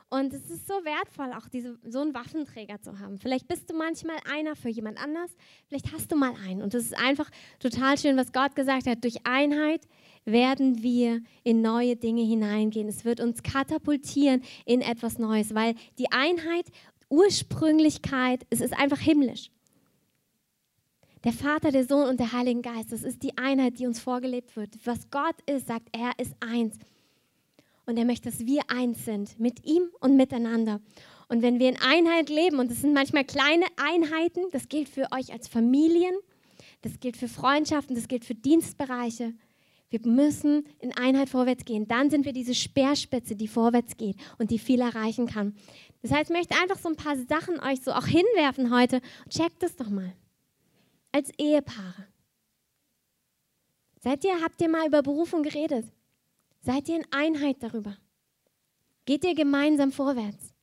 [0.09, 3.19] Und es ist so wertvoll, auch diese, so einen Waffenträger zu haben.
[3.19, 5.31] Vielleicht bist du manchmal einer für jemand anders,
[5.67, 6.63] vielleicht hast du mal einen.
[6.63, 7.29] Und es ist einfach
[7.59, 9.03] total schön, was Gott gesagt hat.
[9.05, 9.87] Durch Einheit
[10.25, 12.89] werden wir in neue Dinge hineingehen.
[12.89, 16.67] Es wird uns katapultieren in etwas Neues, weil die Einheit,
[17.11, 19.51] Ursprünglichkeit, es ist einfach himmlisch.
[21.25, 24.57] Der Vater, der Sohn und der Heilige Geist, das ist die Einheit, die uns vorgelebt
[24.57, 24.71] wird.
[24.85, 26.79] Was Gott ist, sagt er, ist eins.
[27.85, 30.81] Und er möchte, dass wir eins sind, mit ihm und miteinander.
[31.29, 35.09] Und wenn wir in Einheit leben, und das sind manchmal kleine Einheiten, das gilt für
[35.13, 36.15] euch als Familien,
[36.83, 39.35] das gilt für Freundschaften, das gilt für Dienstbereiche.
[39.91, 41.89] Wir müssen in Einheit vorwärts gehen.
[41.89, 45.57] Dann sind wir diese Speerspitze, die vorwärts geht und die viel erreichen kann.
[46.03, 49.01] Das heißt, ich möchte einfach so ein paar Sachen euch so auch hinwerfen heute.
[49.29, 50.13] Checkt es doch mal
[51.13, 52.07] als Ehepaare?
[54.01, 55.85] Seid ihr, habt ihr mal über Berufung geredet?
[56.63, 57.97] Seid ihr in Einheit darüber?
[59.05, 60.55] Geht ihr gemeinsam vorwärts?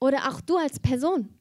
[0.00, 1.32] Oder auch du als Person?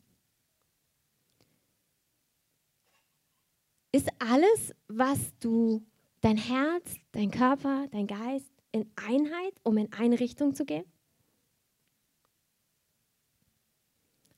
[3.91, 5.85] Ist alles, was du,
[6.25, 10.85] dein Herz, dein Körper, dein Geist in Einheit, um in eine Richtung zu gehen?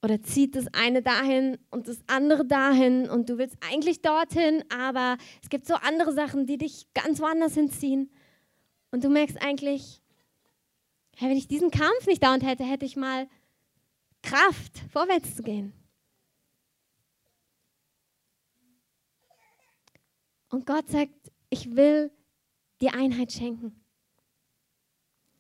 [0.04, 5.18] Oder zieht das eine dahin und das andere dahin und du willst eigentlich dorthin, aber
[5.42, 8.12] es gibt so andere Sachen, die dich ganz woanders hinziehen.
[8.92, 10.02] Und du merkst eigentlich,
[11.16, 13.30] hey, wenn ich diesen Kampf nicht dauernd hätte, hätte ich mal
[14.24, 15.72] Kraft, vorwärts zu gehen.
[20.50, 22.12] Und Gott sagt, ich will
[22.82, 23.76] die Einheit schenken.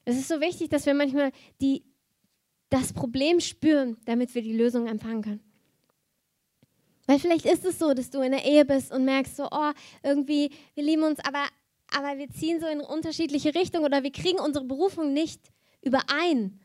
[0.06, 1.84] Es ist so wichtig, dass wir manchmal die,
[2.70, 5.43] das Problem spüren, damit wir die Lösung empfangen können.
[7.08, 9.72] Weil vielleicht ist es so, dass du in der Ehe bist und merkst so, oh,
[10.04, 11.46] irgendwie, wir lieben uns, aber,
[11.96, 15.41] aber wir ziehen so in unterschiedliche Richtungen oder wir kriegen unsere Berufung nicht
[15.82, 16.60] überein.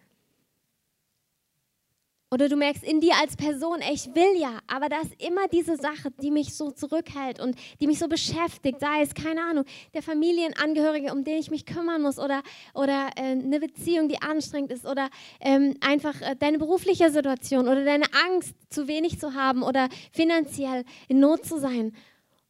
[2.32, 5.48] Oder du merkst in dir als Person, ey, ich will ja, aber da ist immer
[5.48, 8.80] diese Sache, die mich so zurückhält und die mich so beschäftigt.
[8.80, 12.42] Sei es, keine Ahnung, der Familienangehörige, um den ich mich kümmern muss oder,
[12.72, 17.84] oder äh, eine Beziehung, die anstrengend ist oder ähm, einfach äh, deine berufliche Situation oder
[17.84, 21.92] deine Angst, zu wenig zu haben oder finanziell in Not zu sein.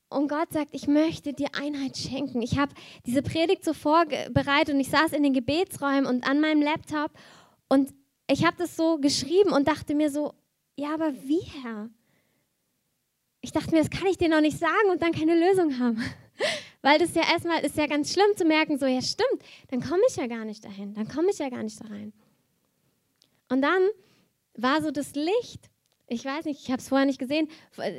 [0.09, 2.40] Und Gott sagt, ich möchte dir Einheit schenken.
[2.40, 2.73] Ich habe
[3.05, 7.11] diese Predigt so vorbereitet und ich saß in den Gebetsräumen und an meinem Laptop
[7.68, 7.92] und
[8.26, 10.35] ich habe das so geschrieben und dachte mir so,
[10.76, 11.90] ja, aber wie, Herr?
[13.40, 16.02] Ich dachte mir, das kann ich dir noch nicht sagen und dann keine Lösung haben.
[16.82, 20.02] Weil das ja erstmal ist ja ganz schlimm zu merken, so, ja, stimmt, dann komme
[20.08, 22.12] ich ja gar nicht dahin, dann komme ich ja gar nicht da rein.
[23.48, 23.88] Und dann
[24.54, 25.70] war so das Licht,
[26.08, 27.48] ich weiß nicht, ich habe es vorher nicht gesehen,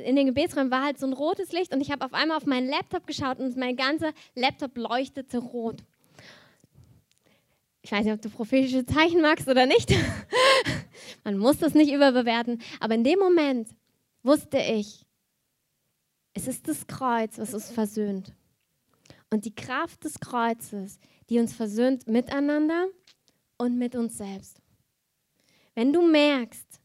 [0.04, 2.46] in den Gebetsräumen war halt so ein rotes Licht und ich habe auf einmal auf
[2.46, 5.82] meinen Laptop geschaut und mein ganzer Laptop leuchtete rot
[7.84, 9.94] ich weiß nicht, ob du prophetische Zeichen magst oder nicht.
[11.24, 12.62] Man muss das nicht überbewerten.
[12.80, 13.68] Aber in dem Moment
[14.22, 15.04] wusste ich,
[16.32, 18.32] es ist das Kreuz, was uns versöhnt.
[19.28, 22.86] Und die Kraft des Kreuzes, die uns versöhnt miteinander
[23.58, 24.62] und mit uns selbst.
[25.74, 26.80] Wenn du merkst,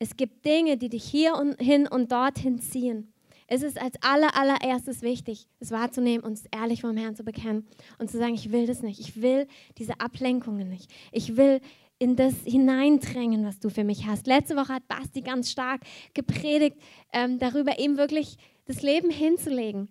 [0.00, 3.09] es gibt Dinge, die dich hier hin und dorthin ziehen,
[3.50, 7.66] ist es als aller, allererstes wichtig, es wahrzunehmen und es ehrlich vom Herrn zu bekennen
[7.98, 9.00] und zu sagen, ich will das nicht.
[9.00, 10.90] Ich will diese Ablenkungen nicht.
[11.10, 11.60] Ich will
[11.98, 14.28] in das hineindrängen, was du für mich hast.
[14.28, 15.82] Letzte Woche hat Basti ganz stark
[16.14, 16.76] gepredigt
[17.12, 19.88] ähm, darüber, eben wirklich das Leben hinzulegen.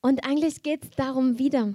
[0.00, 1.74] Und eigentlich geht es darum wieder.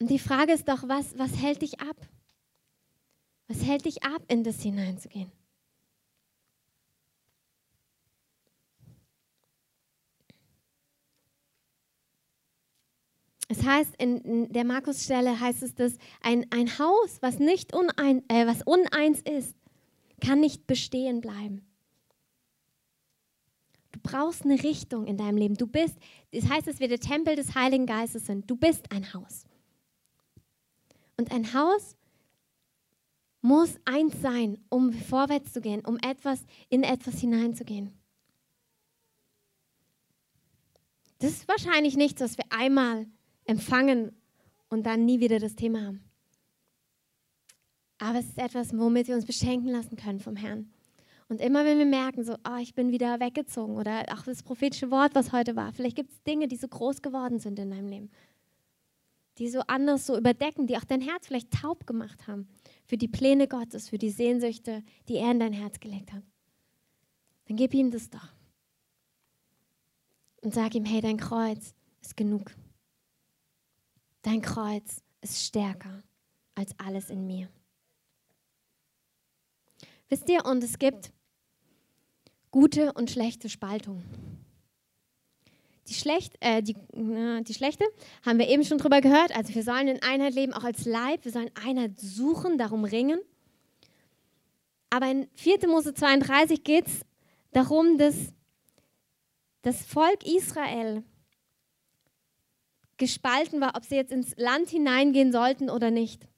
[0.00, 1.96] Und die Frage ist doch, was, was hält dich ab?
[3.48, 5.30] Was hält dich ab, in das hineinzugehen?
[13.50, 18.46] Es heißt, in der Markus-Stelle heißt es, dass ein, ein Haus, was, nicht unein, äh,
[18.46, 19.56] was uneins ist,
[20.20, 21.66] kann nicht bestehen bleiben.
[23.90, 25.56] Du brauchst eine Richtung in deinem Leben.
[25.56, 25.98] Du bist,
[26.30, 28.48] das heißt, dass wir der Tempel des Heiligen Geistes sind.
[28.48, 29.46] Du bist ein Haus.
[31.16, 31.96] Und ein Haus
[33.40, 37.98] muss eins sein, um vorwärts zu gehen, um etwas in etwas hineinzugehen.
[41.18, 43.08] Das ist wahrscheinlich nichts, was wir einmal
[43.44, 44.12] empfangen
[44.68, 46.04] und dann nie wieder das Thema haben.
[47.98, 50.72] Aber es ist etwas, womit wir uns beschenken lassen können vom Herrn.
[51.28, 54.90] Und immer wenn wir merken, so, oh, ich bin wieder weggezogen oder auch das prophetische
[54.90, 57.88] Wort, was heute war, vielleicht gibt es Dinge, die so groß geworden sind in deinem
[57.88, 58.10] Leben,
[59.38, 62.48] die so anders so überdecken, die auch dein Herz vielleicht taub gemacht haben
[62.84, 66.24] für die Pläne Gottes, für die Sehnsüchte, die er in dein Herz gelegt hat.
[67.46, 68.28] Dann gib ihm das doch.
[70.42, 72.50] Und sag ihm, hey, dein Kreuz ist genug.
[74.22, 76.02] Dein Kreuz ist stärker
[76.54, 77.48] als alles in mir.
[80.08, 81.12] Wisst ihr, und es gibt
[82.50, 84.02] gute und schlechte Spaltung.
[85.88, 87.84] Die, schlecht, äh, die, äh, die schlechte
[88.24, 89.34] haben wir eben schon drüber gehört.
[89.34, 91.24] Also wir sollen in Einheit leben, auch als Leib.
[91.24, 93.20] Wir sollen Einheit suchen, darum ringen.
[94.90, 95.68] Aber in 4.
[95.68, 97.00] Mose 32 geht es
[97.52, 98.32] darum, dass
[99.62, 101.04] das Volk Israel
[103.00, 106.28] gespalten war, ob sie jetzt ins Land hineingehen sollten oder nicht.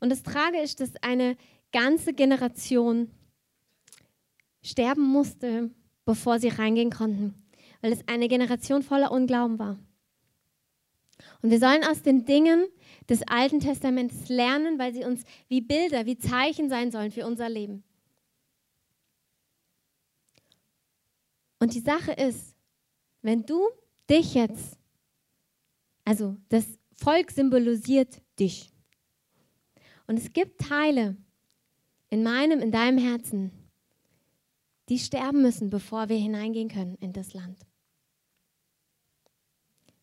[0.00, 1.36] Und das Trage ist, dass eine
[1.72, 3.10] ganze Generation
[4.62, 5.70] sterben musste,
[6.04, 7.34] bevor sie reingehen konnten,
[7.80, 9.78] weil es eine Generation voller Unglauben war.
[11.40, 12.66] Und wir sollen aus den Dingen
[13.08, 17.48] des Alten Testaments lernen, weil sie uns wie Bilder, wie Zeichen sein sollen für unser
[17.48, 17.84] Leben.
[21.60, 22.54] Und die Sache ist,
[23.22, 23.68] wenn du
[24.10, 24.76] dich jetzt
[26.04, 28.70] also das Volk symbolisiert dich.
[30.06, 31.16] Und es gibt Teile
[32.10, 33.50] in meinem, in deinem Herzen,
[34.88, 37.58] die sterben müssen, bevor wir hineingehen können in das Land.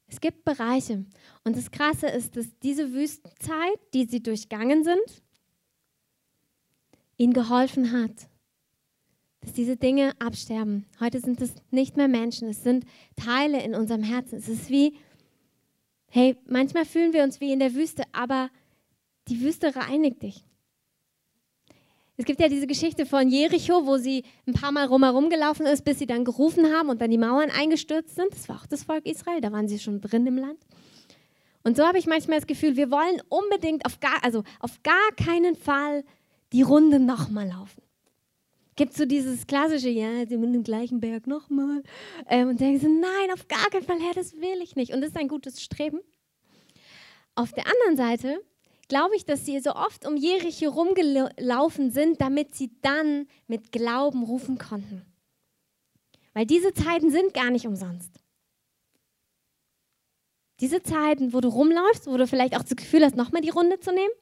[0.08, 1.06] Es gibt Bereiche.
[1.46, 5.24] Und das Krasse ist, dass diese Wüstenzeit, die sie durchgangen sind,
[7.16, 8.28] ihnen geholfen hat,
[9.40, 10.86] dass diese Dinge absterben.
[11.00, 12.86] Heute sind es nicht mehr Menschen, es sind
[13.16, 14.38] Teile in unserem Herzen.
[14.38, 14.98] Es ist wie,
[16.14, 18.50] Hey, manchmal fühlen wir uns wie in der Wüste, aber
[19.30, 20.44] die Wüste reinigt dich.
[22.18, 25.86] Es gibt ja diese Geschichte von Jericho, wo sie ein paar Mal rumherum gelaufen ist,
[25.86, 28.34] bis sie dann gerufen haben und dann die Mauern eingestürzt sind.
[28.34, 30.60] Das war auch das Volk Israel, da waren sie schon drin im Land.
[31.64, 35.12] Und so habe ich manchmal das Gefühl, wir wollen unbedingt auf gar, also auf gar
[35.16, 36.04] keinen Fall
[36.52, 37.81] die Runde nochmal laufen.
[38.76, 41.84] Gibt so dieses klassische, ja, sie mit dem gleichen Berg nochmal.
[42.30, 44.94] Ähm, und denken so, nein, auf gar keinen Fall, Herr, das will ich nicht.
[44.94, 46.00] Und das ist ein gutes Streben.
[47.36, 48.42] Auf der anderen Seite
[48.88, 54.24] glaube ich, dass sie so oft um Jericho rumgelaufen sind, damit sie dann mit Glauben
[54.24, 55.06] rufen konnten.
[56.34, 58.20] Weil diese Zeiten sind gar nicht umsonst.
[60.60, 63.80] Diese Zeiten, wo du rumläufst, wo du vielleicht auch das Gefühl hast, nochmal die Runde
[63.80, 64.14] zu nehmen,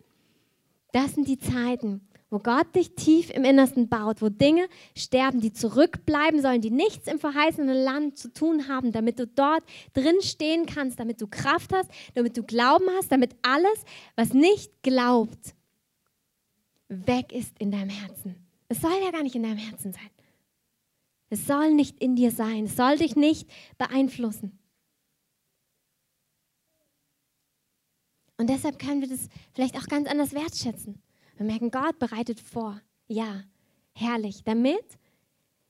[0.92, 5.52] das sind die Zeiten, wo Gott dich tief im Innersten baut, wo Dinge sterben, die
[5.52, 9.64] zurückbleiben sollen, die nichts im verheißenen Land zu tun haben, damit du dort
[9.94, 13.84] drin stehen kannst, damit du Kraft hast, damit du Glauben hast, damit alles,
[14.16, 15.56] was nicht glaubt,
[16.88, 18.36] weg ist in deinem Herzen.
[18.68, 20.10] Es soll ja gar nicht in deinem Herzen sein.
[21.32, 22.66] Es soll nicht in dir sein.
[22.66, 24.58] Es soll dich nicht beeinflussen.
[28.38, 31.02] Und deshalb können wir das vielleicht auch ganz anders wertschätzen.
[31.40, 32.82] Wir merken, Gott bereitet vor.
[33.08, 33.44] Ja,
[33.94, 34.44] herrlich.
[34.44, 34.84] Damit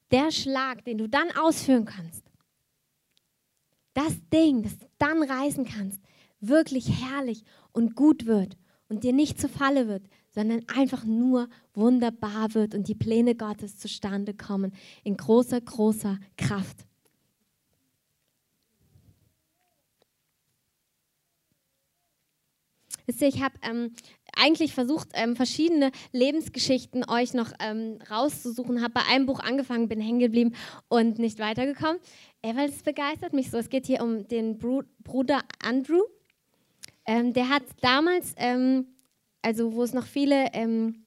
[0.10, 2.24] der Schlag, den du dann ausführen kannst,
[3.94, 6.02] das Ding, das du dann reißen kannst,
[6.40, 12.56] wirklich herrlich und gut wird und dir nicht zur Falle wird, sondern einfach nur wunderbar
[12.56, 14.74] wird und die Pläne Gottes zustande kommen
[15.04, 16.88] in großer, großer Kraft.
[23.10, 23.92] Wisst ihr, ich habe ähm,
[24.40, 28.82] eigentlich versucht, ähm, verschiedene Lebensgeschichten euch noch ähm, rauszusuchen.
[28.82, 30.56] Habe bei einem Buch angefangen, bin hängen geblieben
[30.88, 32.00] und nicht weitergekommen,
[32.42, 33.58] äh, weil es begeistert mich so.
[33.58, 36.02] Es geht hier um den Bru Bruder Andrew.
[37.06, 38.88] Ähm, der hat damals, ähm,
[39.42, 41.06] also wo es noch viele ähm,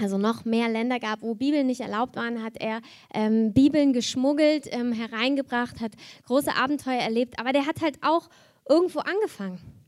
[0.00, 2.80] also noch mehr Länder gab, wo Bibeln nicht erlaubt waren, hat er
[3.12, 5.92] ähm, Bibeln geschmuggelt, ähm, hereingebracht, hat
[6.24, 7.38] große Abenteuer erlebt.
[7.38, 8.30] Aber der hat halt auch
[8.68, 9.79] irgendwo angefangen.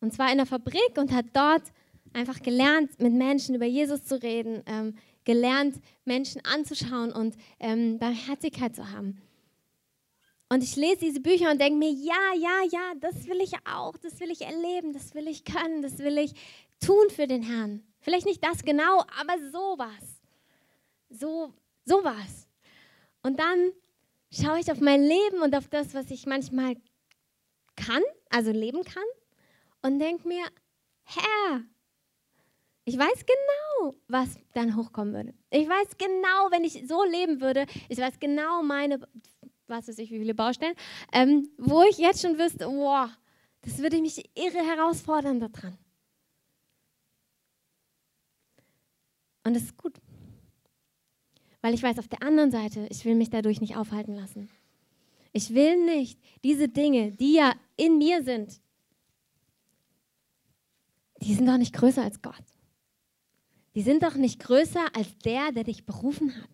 [0.00, 1.62] Und zwar in der Fabrik und hat dort
[2.12, 8.74] einfach gelernt, mit Menschen über Jesus zu reden, ähm, gelernt, Menschen anzuschauen und ähm, Barmherzigkeit
[8.74, 9.20] zu haben.
[10.50, 13.96] Und ich lese diese Bücher und denke mir, ja, ja, ja, das will ich auch,
[13.98, 16.32] das will ich erleben, das will ich können, das will ich
[16.80, 17.82] tun für den Herrn.
[18.00, 20.22] Vielleicht nicht das genau, aber sowas.
[21.10, 21.52] So,
[21.84, 22.48] sowas.
[23.22, 23.72] Und dann
[24.32, 26.76] schaue ich auf mein Leben und auf das, was ich manchmal
[27.76, 29.04] kann, also leben kann,
[29.88, 30.44] und denke mir,
[31.04, 31.62] Herr,
[32.84, 35.34] ich weiß genau, was dann hochkommen würde.
[35.50, 39.00] Ich weiß genau, wenn ich so leben würde, ich weiß genau meine,
[39.66, 40.74] was weiß ich, wie viele Baustellen,
[41.12, 43.08] ähm, wo ich jetzt schon wüsste, wow,
[43.62, 45.78] das würde mich irre herausfordern daran.
[49.44, 49.94] Und das ist gut.
[51.62, 54.50] Weil ich weiß auf der anderen Seite, ich will mich dadurch nicht aufhalten lassen.
[55.32, 58.60] Ich will nicht diese Dinge, die ja in mir sind,
[61.20, 62.34] die sind doch nicht größer als Gott.
[63.74, 66.50] Die sind doch nicht größer als der, der dich berufen hat.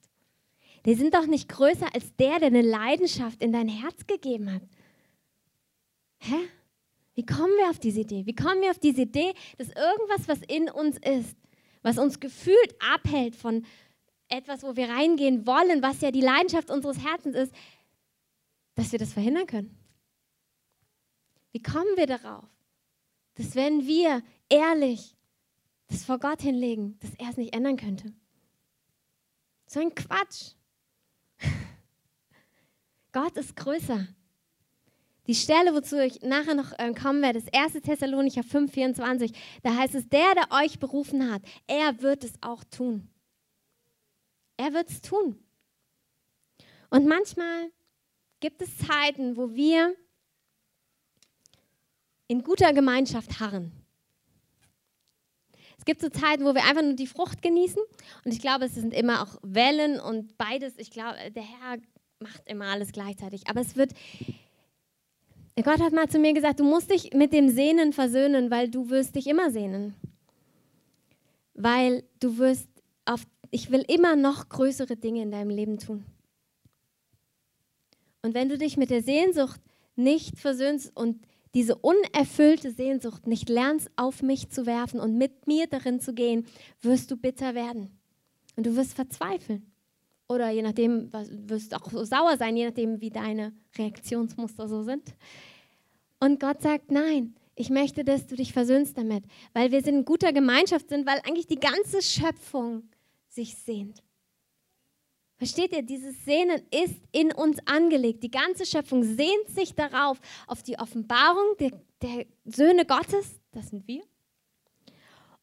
[0.84, 4.62] Die sind doch nicht größer als der, der eine Leidenschaft in dein Herz gegeben hat.
[6.18, 6.36] Hä?
[7.14, 8.26] Wie kommen wir auf diese Idee?
[8.26, 11.36] Wie kommen wir auf diese Idee, dass irgendwas, was in uns ist,
[11.82, 13.64] was uns gefühlt abhält von
[14.28, 17.54] etwas, wo wir reingehen wollen, was ja die Leidenschaft unseres Herzens ist,
[18.74, 19.78] dass wir das verhindern können?
[21.52, 22.44] Wie kommen wir darauf,
[23.34, 25.16] dass wenn wir ehrlich
[25.88, 28.12] das vor Gott hinlegen, dass er es nicht ändern könnte?
[29.66, 30.52] So ein Quatsch.
[33.12, 34.06] Gott ist größer.
[35.26, 37.72] Die Stelle, wozu ich nachher noch äh, kommen werde, ist 1.
[37.82, 39.32] Thessalonicher 5, 24.
[39.62, 43.08] Da heißt es, der, der euch berufen hat, er wird es auch tun.
[44.56, 45.42] Er wird es tun.
[46.90, 47.72] Und manchmal
[48.40, 49.96] gibt es Zeiten, wo wir
[52.28, 53.72] in guter Gemeinschaft harren.
[55.78, 57.82] Es gibt so Zeiten, wo wir einfach nur die Frucht genießen.
[58.24, 60.74] Und ich glaube, es sind immer auch Wellen und beides.
[60.78, 61.78] Ich glaube, der Herr
[62.20, 63.42] macht immer alles gleichzeitig.
[63.48, 63.92] Aber es wird
[65.62, 68.90] Gott hat mal zu mir gesagt, du musst dich mit dem Sehnen versöhnen, weil du
[68.90, 69.94] wirst dich immer sehnen.
[71.54, 72.68] Weil du wirst
[73.04, 76.04] auf, ich will immer noch größere Dinge in deinem Leben tun.
[78.22, 79.60] Und wenn du dich mit der Sehnsucht
[79.94, 81.24] nicht versöhnst und
[81.54, 86.46] diese unerfüllte Sehnsucht nicht lernst, auf mich zu werfen und mit mir darin zu gehen,
[86.82, 87.90] wirst du bitter werden.
[88.56, 89.70] Und du wirst verzweifeln.
[90.28, 94.82] Oder je nachdem, wirst du auch so sauer sein, je nachdem, wie deine Reaktionsmuster so
[94.82, 95.14] sind.
[96.18, 100.32] Und Gott sagt, nein, ich möchte, dass du dich versöhnst damit, weil wir in guter
[100.32, 102.84] Gemeinschaft sind, weil eigentlich die ganze Schöpfung
[103.28, 104.03] sich sehnt.
[105.36, 108.22] Versteht ihr, dieses Sehnen ist in uns angelegt.
[108.22, 111.72] Die ganze Schöpfung sehnt sich darauf, auf die Offenbarung der,
[112.02, 114.02] der Söhne Gottes, das sind wir,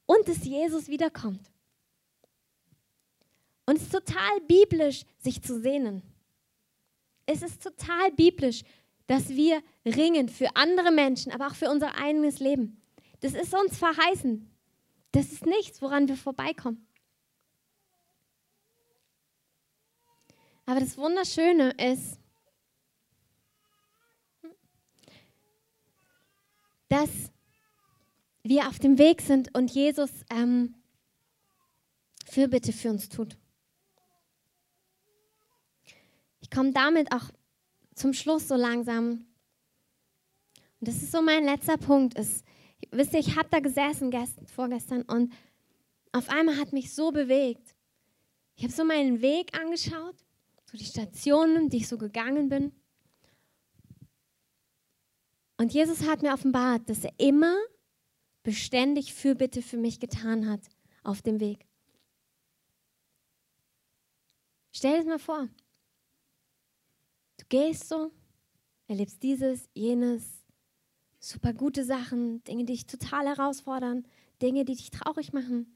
[0.05, 1.41] und dass Jesus wiederkommt.
[3.65, 6.01] Und es ist total biblisch, sich zu sehnen.
[7.25, 8.63] Es ist total biblisch,
[9.07, 12.81] dass wir ringen für andere Menschen, aber auch für unser eigenes Leben.
[13.19, 14.49] Das ist uns verheißen.
[15.11, 16.87] Das ist nichts, woran wir vorbeikommen.
[20.71, 22.17] Aber das Wunderschöne ist,
[26.87, 27.09] dass
[28.43, 30.75] wir auf dem Weg sind und Jesus ähm,
[32.25, 33.37] Fürbitte für uns tut.
[36.39, 37.31] Ich komme damit auch
[37.93, 39.25] zum Schluss so langsam.
[40.79, 42.17] Und das ist so mein letzter Punkt.
[42.17, 42.45] Ist,
[42.91, 45.33] wisst ihr, ich habe da gesessen gestern, vorgestern und
[46.13, 47.75] auf einmal hat mich so bewegt.
[48.55, 50.15] Ich habe so meinen Weg angeschaut,
[50.71, 52.71] so die Stationen, die ich so gegangen bin.
[55.57, 57.55] Und Jesus hat mir offenbart, dass er immer
[58.43, 60.61] beständig Fürbitte für mich getan hat
[61.03, 61.67] auf dem Weg.
[64.71, 65.49] Stell das mal vor.
[67.37, 68.11] Du gehst so,
[68.87, 70.43] erlebst dieses, jenes,
[71.19, 74.07] super gute Sachen, Dinge, die dich total herausfordern,
[74.41, 75.75] Dinge, die dich traurig machen.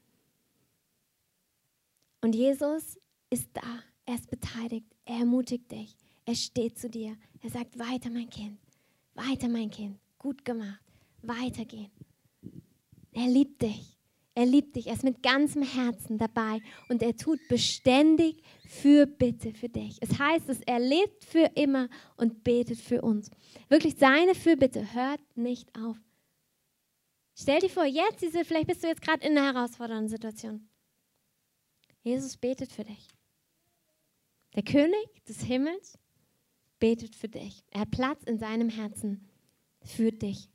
[2.22, 2.98] Und Jesus
[3.30, 8.10] ist da, er ist beteiligt, er ermutigt dich, er steht zu dir, er sagt, weiter
[8.10, 8.58] mein Kind,
[9.14, 10.80] weiter mein Kind, gut gemacht,
[11.22, 11.90] weitergehen.
[13.12, 13.96] Er liebt dich.
[14.34, 14.88] Er liebt dich.
[14.88, 19.96] Er ist mit ganzem Herzen dabei und er tut beständig Fürbitte für dich.
[20.02, 21.88] Es heißt, dass er lebt für immer
[22.18, 23.30] und betet für uns.
[23.70, 25.96] Wirklich, seine Fürbitte hört nicht auf.
[27.34, 30.68] Stell dir vor, jetzt diese, vielleicht bist du jetzt gerade in einer herausfordernden Situation.
[32.02, 33.08] Jesus betet für dich.
[34.56, 35.98] Der König des Himmels
[36.78, 37.62] betet für dich.
[37.70, 39.28] Er hat Platz in seinem Herzen
[39.82, 40.48] für dich.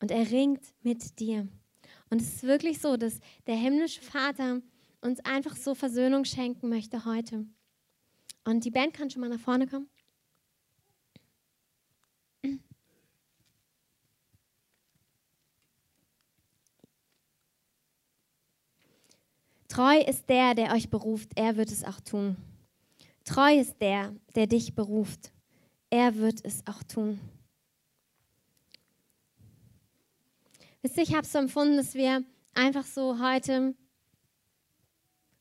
[0.00, 1.48] Und er ringt mit dir.
[2.10, 4.60] Und es ist wirklich so, dass der himmlische Vater
[5.00, 7.46] uns einfach so Versöhnung schenken möchte heute.
[8.44, 9.88] Und die Band kann schon mal nach vorne kommen.
[19.80, 22.36] Treu ist der, der euch beruft, er wird es auch tun.
[23.24, 25.32] Treu ist der, der dich beruft,
[25.88, 27.18] er wird es auch tun.
[30.82, 32.22] Wisst ihr, ich habe so empfunden, dass wir
[32.52, 33.74] einfach so heute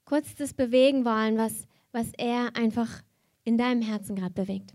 [0.05, 3.03] kurz das bewegen wollen, was, was er einfach
[3.43, 4.73] in deinem Herzen gerade bewegt.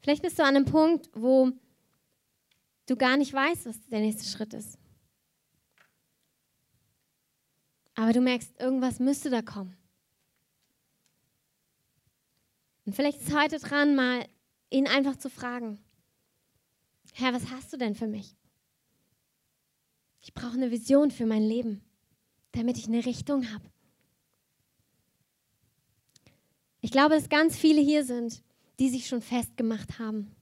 [0.00, 1.50] Vielleicht bist du an einem Punkt, wo
[2.86, 4.78] du gar nicht weißt, was der nächste Schritt ist.
[7.94, 9.76] Aber du merkst, irgendwas müsste da kommen.
[12.84, 14.26] Und vielleicht ist heute dran, mal
[14.70, 15.78] ihn einfach zu fragen,
[17.14, 18.34] Herr, was hast du denn für mich?
[20.22, 21.82] Ich brauche eine Vision für mein Leben,
[22.52, 23.64] damit ich eine Richtung habe.
[26.80, 28.42] Ich glaube, dass ganz viele hier sind,
[28.78, 30.34] die sich schon festgemacht haben.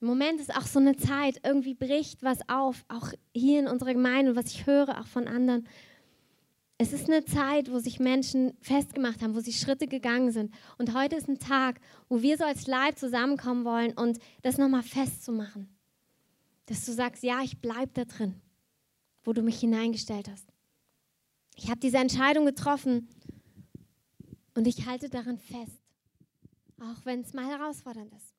[0.00, 3.94] Im Moment ist auch so eine Zeit, irgendwie bricht was auf, auch hier in unserer
[3.94, 5.66] Gemeinde was ich höre, auch von anderen.
[6.80, 10.54] Es ist eine Zeit, wo sich Menschen festgemacht haben, wo sie Schritte gegangen sind.
[10.78, 14.84] Und heute ist ein Tag, wo wir so als Leib zusammenkommen wollen und das nochmal
[14.84, 15.68] festzumachen.
[16.66, 18.40] Dass du sagst, ja, ich bleibe da drin,
[19.24, 20.46] wo du mich hineingestellt hast.
[21.56, 23.08] Ich habe diese Entscheidung getroffen
[24.54, 25.82] und ich halte daran fest,
[26.80, 28.37] auch wenn es mal herausfordernd ist.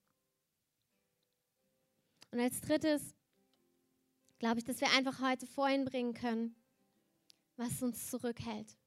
[2.32, 3.16] Und als drittes
[4.38, 6.56] glaube ich, dass wir einfach heute vorhin bringen können,
[7.58, 8.78] was uns zurückhält.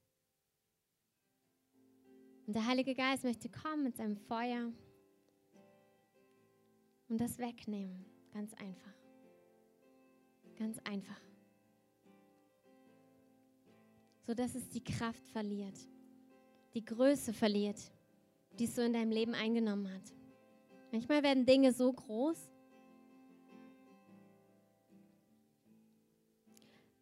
[2.47, 4.73] Und der Heilige Geist möchte kommen mit seinem Feuer
[7.09, 8.05] und das wegnehmen.
[8.33, 8.95] Ganz einfach.
[10.59, 11.21] Ganz einfach.
[14.27, 15.77] So dass es die Kraft verliert,
[16.75, 17.79] die Größe verliert,
[18.59, 20.15] die es so in deinem Leben eingenommen hat.
[20.91, 22.52] Manchmal werden Dinge so groß,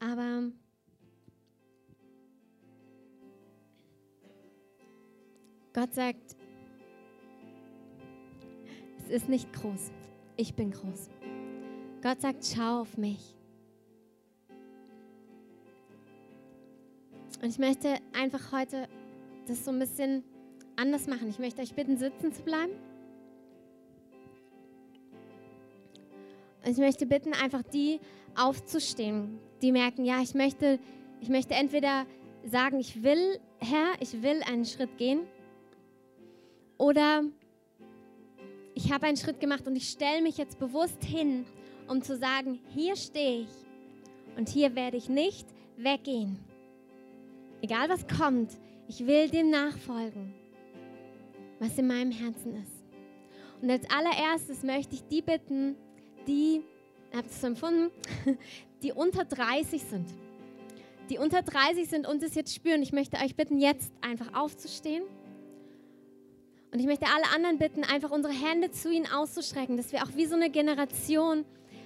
[0.00, 0.50] aber
[5.72, 6.36] Gott sagt,
[8.98, 9.92] es ist nicht groß,
[10.36, 11.08] ich bin groß.
[12.02, 13.36] Gott sagt, schau auf mich.
[17.42, 18.88] Und ich möchte einfach heute
[19.46, 20.24] das so ein bisschen
[20.76, 21.28] anders machen.
[21.28, 22.72] Ich möchte euch bitten, sitzen zu bleiben.
[26.64, 28.00] Ich möchte bitten, einfach die
[28.36, 30.78] aufzustehen, die merken, ja, ich möchte,
[31.20, 32.06] ich möchte entweder
[32.44, 35.20] sagen, ich will, Herr, ich will einen Schritt gehen
[36.78, 37.22] oder
[38.74, 41.44] ich habe einen Schritt gemacht und ich stelle mich jetzt bewusst hin,
[41.88, 45.46] um zu sagen, hier stehe ich und hier werde ich nicht
[45.76, 46.38] weggehen.
[47.62, 48.52] Egal was kommt,
[48.88, 50.34] ich will dem nachfolgen,
[51.58, 52.84] was in meinem Herzen ist.
[53.60, 55.76] Und als allererstes möchte ich die bitten,
[56.26, 56.62] die,
[57.14, 57.90] habt ihr es empfunden,
[58.82, 60.06] die unter 30 sind.
[61.08, 62.82] Die unter 30 sind und es jetzt spüren.
[62.82, 65.02] Ich möchte euch bitten, jetzt einfach aufzustehen.
[66.72, 70.14] Und ich möchte alle anderen bitten, einfach unsere Hände zu ihnen auszustrecken, dass wir auch
[70.14, 71.44] wie so eine Generation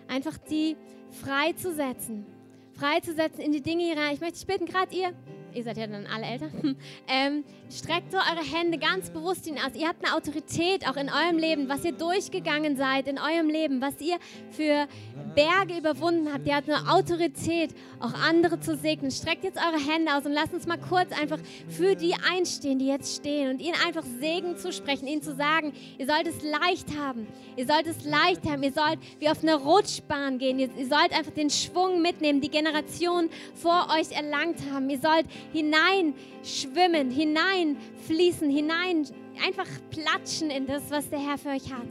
[0.09, 0.77] einfach die
[1.23, 2.27] freizusetzen,
[2.73, 4.15] freizusetzen in die Dinge hinein.
[4.15, 5.15] Ich möchte dich bitten, gerade ihr,
[5.55, 6.49] ihr seid ja dann alle älter,
[7.09, 9.75] ähm, streckt so eure Hände ganz bewusst hin aus.
[9.75, 13.81] Ihr habt eine Autorität auch in eurem Leben, was ihr durchgegangen seid in eurem Leben,
[13.81, 14.17] was ihr
[14.51, 14.87] für
[15.35, 16.47] Berge überwunden habt.
[16.47, 19.11] Ihr habt eine Autorität, auch andere zu segnen.
[19.11, 21.39] Streckt jetzt eure Hände aus und lasst uns mal kurz einfach
[21.69, 25.73] für die einstehen, die jetzt stehen und ihnen einfach Segen zu sprechen, ihnen zu sagen,
[25.99, 27.27] ihr sollt es leicht haben.
[27.57, 28.63] Ihr sollt es leicht haben.
[28.63, 30.59] Ihr sollt wie auf eine Rutschbahn gehen.
[30.59, 34.89] Ihr, ihr sollt einfach den Schwung mitnehmen, die Generation vor euch erlangt haben.
[34.91, 39.07] Ihr sollt hineinschwimmen, hineinfließen, hinein
[39.45, 41.89] einfach platschen in das, was der Herr für euch hat.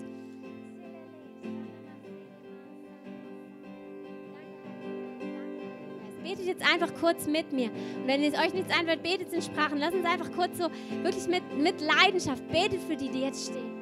[6.23, 7.69] Betet jetzt einfach kurz mit mir.
[7.69, 9.77] Und wenn es euch nichts einfällt, betet in Sprachen.
[9.77, 10.69] Lasst uns einfach kurz so
[11.03, 13.72] wirklich mit, mit Leidenschaft betet für die, die jetzt stehen.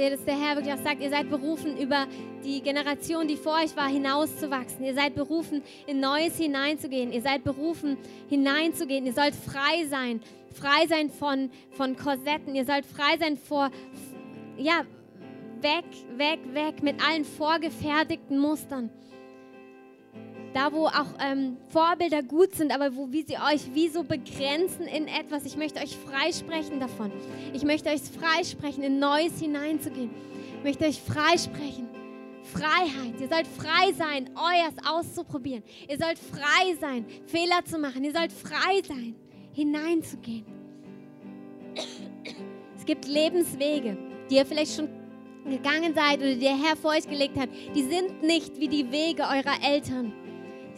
[0.00, 2.06] Sehe, dass der Herr wirklich auch sagt, ihr seid berufen, über
[2.42, 4.82] die Generation, die vor euch war, hinauszuwachsen.
[4.82, 7.12] Ihr seid berufen, in Neues hineinzugehen.
[7.12, 7.98] Ihr seid berufen,
[8.30, 9.04] hineinzugehen.
[9.04, 10.22] Ihr sollt frei sein.
[10.54, 12.54] Frei sein von, von Korsetten.
[12.54, 13.70] Ihr sollt frei sein vor,
[14.56, 14.86] ja,
[15.60, 15.84] weg,
[16.16, 18.88] weg, weg mit allen vorgefertigten Mustern
[20.52, 24.86] da wo auch ähm, Vorbilder gut sind, aber wo wie sie euch wie so begrenzen
[24.86, 25.44] in etwas.
[25.44, 27.12] Ich möchte euch freisprechen davon.
[27.52, 30.10] Ich möchte euch freisprechen, in Neues hineinzugehen.
[30.58, 31.88] Ich möchte euch freisprechen.
[32.42, 33.20] Freiheit.
[33.20, 35.62] Ihr sollt frei sein, euers auszuprobieren.
[35.88, 38.02] Ihr sollt frei sein, Fehler zu machen.
[38.02, 39.14] Ihr sollt frei sein,
[39.52, 40.46] hineinzugehen.
[42.76, 43.96] Es gibt Lebenswege,
[44.30, 44.88] die ihr vielleicht schon
[45.44, 47.48] gegangen seid oder die der Herr vor euch gelegt hat.
[47.74, 50.12] Die sind nicht wie die Wege eurer Eltern.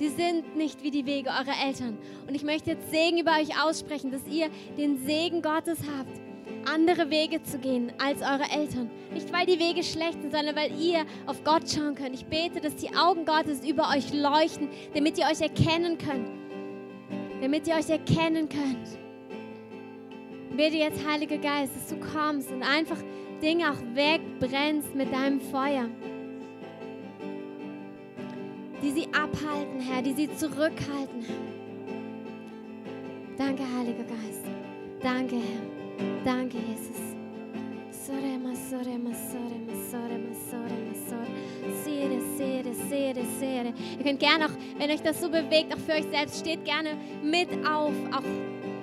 [0.02, 1.96] Sie sind nicht wie die Wege eurer Eltern.
[2.26, 6.20] Und ich möchte jetzt Segen über euch aussprechen, dass ihr den Segen Gottes habt,
[6.68, 8.90] andere Wege zu gehen als eure Eltern.
[9.14, 12.16] Nicht, weil die Wege schlecht sind, sondern weil ihr auf Gott schauen könnt.
[12.16, 16.28] Ich bete, dass die Augen Gottes über euch leuchten, damit ihr euch erkennen könnt.
[17.40, 18.98] Damit ihr euch erkennen könnt.
[20.58, 22.98] Ich jetzt, Heiliger Geist, dass du kommst und einfach
[23.40, 25.88] Dinge auch wegbrennst mit deinem Feuer
[28.82, 31.24] die sie abhalten, Herr, die sie zurückhalten,
[33.38, 34.44] Danke, Heiliger Geist.
[35.02, 36.24] Danke, Herr.
[36.24, 37.00] Danke, Jesus.
[37.90, 41.32] Sorema, sorema, sorema, sorema, sorema, sorema.
[41.82, 43.74] Sere, sere, sere, sere.
[43.98, 46.90] Ihr könnt gerne auch, wenn euch das so bewegt, auch für euch selbst, steht gerne
[47.22, 48.22] mit auf, auch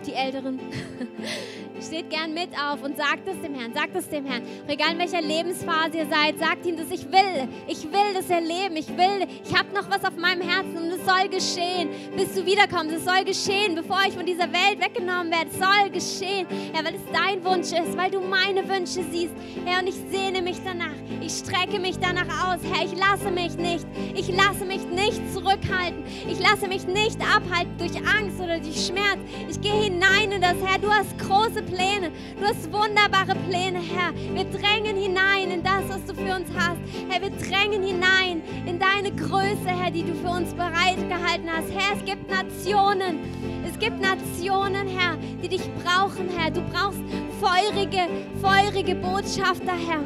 [0.06, 0.60] die Älteren.
[1.82, 4.42] Steht gern mit auf und sagt es dem Herrn, sagt es dem Herrn.
[4.68, 8.76] Egal in welcher Lebensphase ihr seid, sagt ihm das, ich will, ich will das erleben,
[8.76, 12.46] ich will, ich habe noch was auf meinem Herzen und es soll geschehen, bis du
[12.46, 12.96] wiederkommst.
[12.96, 15.50] Es soll geschehen, bevor ich von dieser Welt weggenommen werde.
[15.52, 19.34] Es soll geschehen, Herr, weil es dein Wunsch ist, weil du meine Wünsche siehst,
[19.66, 20.88] Herr, und ich sehne mich danach.
[21.22, 23.86] Ich strecke mich danach aus, Herr, ich lasse mich nicht,
[24.16, 26.04] ich lasse mich nicht zurückhalten.
[26.30, 29.20] Ich lasse mich nicht abhalten durch Angst oder durch Schmerz.
[29.50, 32.12] Ich gehe hinein in das, Herr, du hast große Pläne.
[32.40, 34.14] Du hast wunderbare Pläne, Herr.
[34.34, 36.78] Wir drängen hinein in das, was du für uns hast.
[37.10, 41.72] Herr, wir drängen hinein in deine Größe, Herr, die du für uns bereitgehalten hast.
[41.74, 43.20] Herr, es gibt Nationen.
[43.68, 46.52] Es gibt Nationen, Herr, die dich brauchen, Herr.
[46.52, 47.02] Du brauchst
[47.40, 48.08] feurige,
[48.42, 50.04] feurige Botschafter, Herr.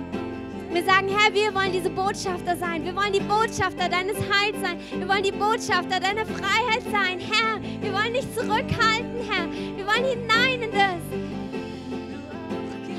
[0.74, 2.84] Wir sagen, Herr, wir wollen diese Botschafter sein.
[2.84, 4.80] Wir wollen die Botschafter deines Heils sein.
[4.98, 7.20] Wir wollen die Botschafter deiner Freiheit sein.
[7.20, 9.48] Herr, wir wollen nicht zurückhalten, Herr.
[9.94, 11.02] Wollen hinein in das.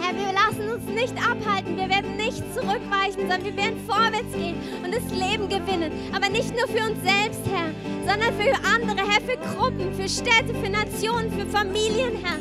[0.01, 1.77] Herr, wir lassen uns nicht abhalten.
[1.77, 5.91] Wir werden nicht zurückweichen, sondern wir werden vorwärts gehen und das Leben gewinnen.
[6.15, 7.73] Aber nicht nur für uns selbst, Herr,
[8.07, 12.39] sondern für andere, Herr, für Gruppen, für Städte, für Nationen, für Familien, Herr.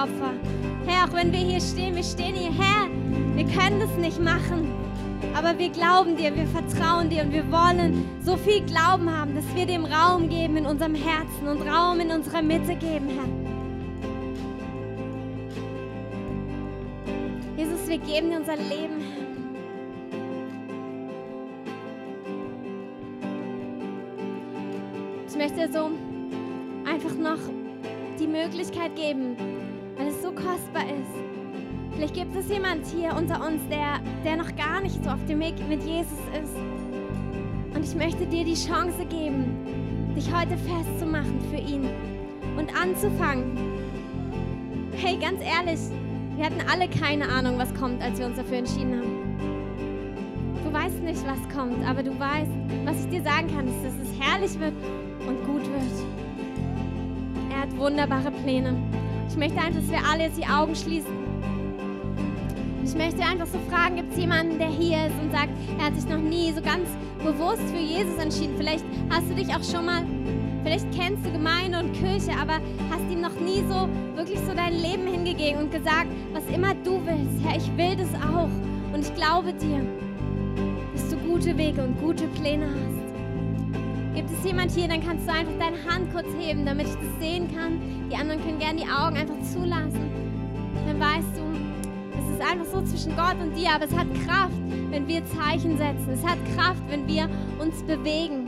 [0.00, 0.32] Opfer.
[0.86, 2.88] Herr, auch wenn wir hier stehen, wir stehen hier, Herr,
[3.36, 4.72] wir können das nicht machen.
[5.34, 9.44] Aber wir glauben dir, wir vertrauen dir und wir wollen so viel Glauben haben, dass
[9.54, 13.28] wir dem Raum geben in unserem Herzen und Raum in unserer Mitte geben, Herr.
[17.58, 19.04] Jesus, wir geben dir unser Leben.
[25.28, 25.90] Ich möchte so
[28.30, 29.36] Möglichkeit geben,
[29.96, 31.94] weil es so kostbar ist.
[31.94, 35.40] Vielleicht gibt es jemand hier unter uns, der, der noch gar nicht so auf dem
[35.40, 36.56] Weg mit Jesus ist.
[37.74, 41.88] Und ich möchte dir die Chance geben, dich heute festzumachen für ihn
[42.56, 43.56] und anzufangen.
[44.96, 45.80] Hey, ganz ehrlich,
[46.36, 49.20] wir hatten alle keine Ahnung, was kommt, als wir uns dafür entschieden haben.
[50.64, 52.50] Du weißt nicht, was kommt, aber du weißt,
[52.84, 54.74] was ich dir sagen kann, ist, dass es herrlich wird
[55.26, 56.19] und gut wird.
[57.60, 58.74] Er hat wunderbare Pläne.
[59.28, 61.12] Ich möchte einfach, dass wir alle jetzt die Augen schließen.
[62.82, 65.94] Ich möchte einfach so fragen, gibt es jemanden, der hier ist und sagt, er hat
[65.94, 66.88] sich noch nie so ganz
[67.22, 68.54] bewusst für Jesus entschieden?
[68.56, 70.06] Vielleicht hast du dich auch schon mal,
[70.64, 72.54] vielleicht kennst du Gemeinde und Kirche, aber
[72.88, 77.02] hast ihm noch nie so wirklich so dein Leben hingegeben und gesagt, was immer du
[77.04, 78.48] willst, Herr, ich will das auch.
[78.94, 79.84] Und ich glaube dir,
[80.94, 82.99] dass du gute Wege und gute Pläne hast.
[84.40, 87.54] Es jemand hier, dann kannst du einfach deine Hand kurz heben, damit ich das sehen
[87.54, 87.78] kann.
[88.10, 90.00] Die anderen können gerne die Augen einfach zulassen.
[90.86, 91.42] Dann weißt du,
[92.18, 94.56] es ist einfach so zwischen Gott und dir, aber es hat Kraft,
[94.88, 96.08] wenn wir Zeichen setzen.
[96.14, 97.28] Es hat Kraft, wenn wir
[97.58, 98.39] uns bewegen.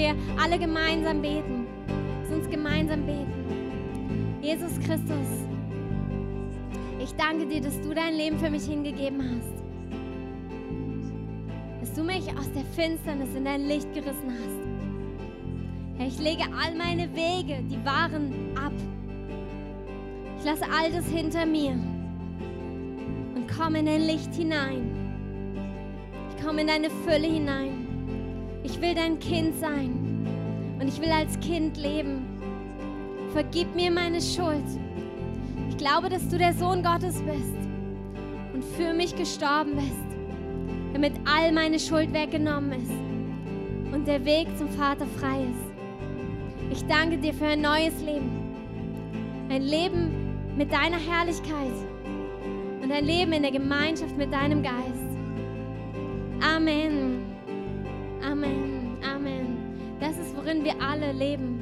[0.00, 1.66] Wir alle gemeinsam beten.
[2.22, 4.40] Lass uns gemeinsam beten.
[4.40, 5.28] Jesus Christus,
[6.98, 9.62] ich danke dir, dass du dein Leben für mich hingegeben hast.
[11.80, 16.06] Dass du mich aus der Finsternis in dein Licht gerissen hast.
[16.06, 18.72] Ich lege all meine Wege, die waren, ab.
[20.38, 21.72] Ich lasse all das hinter mir
[23.34, 24.90] und komme in dein Licht hinein.
[26.30, 27.79] Ich komme in deine Fülle hinein.
[28.62, 30.26] Ich will dein Kind sein
[30.78, 32.26] und ich will als Kind leben.
[33.32, 34.64] Vergib mir meine Schuld.
[35.68, 37.56] Ich glaube, dass du der Sohn Gottes bist
[38.52, 44.68] und für mich gestorben bist, damit all meine Schuld weggenommen ist und der Weg zum
[44.70, 45.70] Vater frei ist.
[46.70, 48.30] Ich danke dir für ein neues Leben.
[49.48, 51.72] Ein Leben mit deiner Herrlichkeit
[52.82, 55.10] und ein Leben in der Gemeinschaft mit deinem Geist.
[56.40, 57.29] Amen.
[58.42, 58.96] Amen.
[59.04, 59.58] Amen.
[60.00, 61.60] Das ist, worin wir alle leben.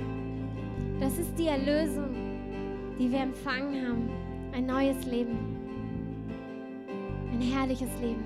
[1.01, 2.15] Das ist die Erlösung,
[3.01, 4.09] die wir empfangen haben.
[4.53, 5.57] Ein neues Leben.
[7.33, 8.23] Ein herrliches Leben.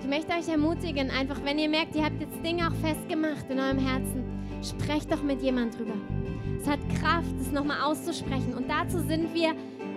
[0.00, 3.58] Ich möchte euch ermutigen, einfach wenn ihr merkt, ihr habt jetzt Dinge auch festgemacht in
[3.58, 4.22] eurem Herzen,
[4.62, 5.94] sprecht doch mit jemand drüber.
[6.60, 8.54] Es hat Kraft, es nochmal auszusprechen.
[8.54, 9.54] Und dazu sind wir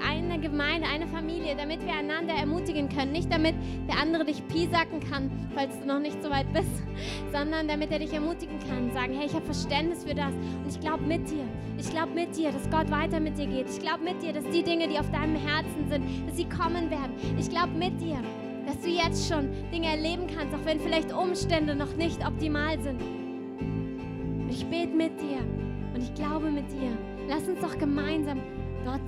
[0.08, 3.12] eine Gemeinde, eine Familie, damit wir einander ermutigen können.
[3.12, 3.56] Nicht damit
[3.88, 6.70] der andere dich piesacken kann, falls du noch nicht so weit bist,
[7.32, 8.92] sondern damit er dich ermutigen kann.
[8.94, 11.46] Sagen, hey, ich habe Verständnis für das und ich glaube mit dir.
[11.78, 13.70] Ich glaube mit dir, dass Gott weiter mit dir geht.
[13.70, 16.90] Ich glaube mit dir, dass die Dinge, die auf deinem Herzen sind, dass sie kommen
[16.90, 17.14] werden.
[17.40, 18.18] Ich glaube mit dir,
[18.66, 23.02] dass du jetzt schon Dinge erleben kannst, auch wenn vielleicht Umstände noch nicht optimal sind.
[24.50, 25.40] Ich bete mit dir
[25.94, 26.92] und ich glaube mit dir.
[27.28, 28.42] Lass uns doch gemeinsam
[28.86, 29.02] dort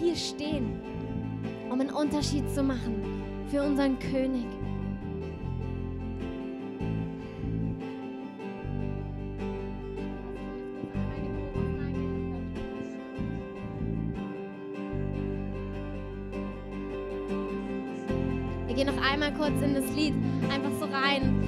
[0.00, 0.80] hier stehen,
[1.70, 2.94] um einen Unterschied zu machen
[3.50, 4.46] für unseren König.
[18.66, 20.14] Wir gehen noch einmal kurz in das Lied
[20.50, 21.42] einfach so rein,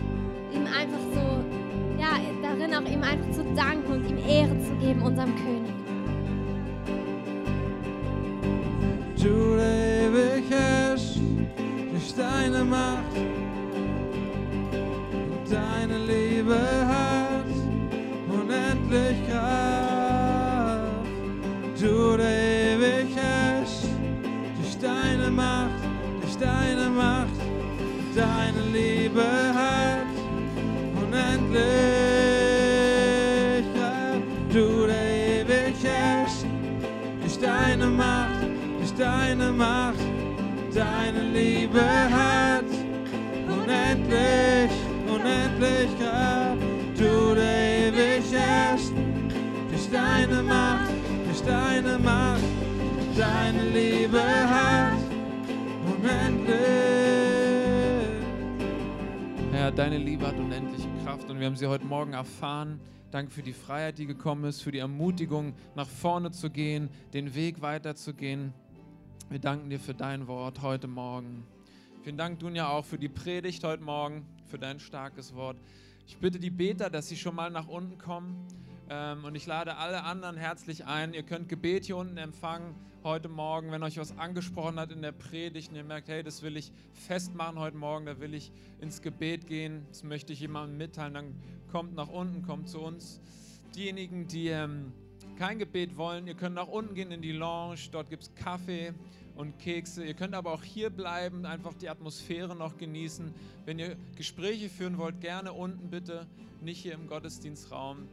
[0.52, 5.02] ihm einfach so, ja, darin auch ihm einfach zu danken und ihm Ehre zu geben,
[5.02, 5.81] unserem König.
[12.22, 13.31] Deine Macht
[41.72, 42.64] Liebe hat
[43.48, 44.70] unendlich,
[45.06, 46.60] unendlich Kraft.
[46.98, 48.92] Du der ewig herrschst,
[49.70, 50.90] durch deine Macht,
[51.24, 52.42] durch deine Macht,
[53.16, 54.98] deine Liebe hat
[55.96, 56.58] unendlich.
[59.50, 62.80] Herr, deine Liebe hat unendliche Kraft und wir haben sie heute Morgen erfahren.
[63.10, 67.34] Danke für die Freiheit, die gekommen ist, für die Ermutigung, nach vorne zu gehen, den
[67.34, 68.52] Weg weiterzugehen.
[69.30, 71.46] Wir danken dir für dein Wort heute Morgen.
[72.02, 75.56] Vielen Dank, Dunja, auch für die Predigt heute Morgen, für dein starkes Wort.
[76.04, 78.44] Ich bitte die Beter, dass sie schon mal nach unten kommen.
[78.90, 81.14] Ähm, und ich lade alle anderen herzlich ein.
[81.14, 82.74] Ihr könnt Gebet hier unten empfangen
[83.04, 86.42] heute Morgen, wenn euch was angesprochen hat in der Predigt und ihr merkt, hey, das
[86.42, 88.50] will ich festmachen heute Morgen, da will ich
[88.80, 91.40] ins Gebet gehen, das möchte ich jemandem mitteilen, dann
[91.70, 93.20] kommt nach unten, kommt zu uns.
[93.76, 94.92] Diejenigen, die ähm,
[95.38, 98.92] kein Gebet wollen, ihr könnt nach unten gehen in die Lounge, dort gibt es Kaffee
[99.36, 100.04] und Kekse.
[100.04, 103.34] Ihr könnt aber auch hier bleiben, einfach die Atmosphäre noch genießen.
[103.64, 106.26] Wenn ihr Gespräche führen wollt, gerne unten bitte,
[106.60, 108.08] nicht hier im Gottesdienstraum.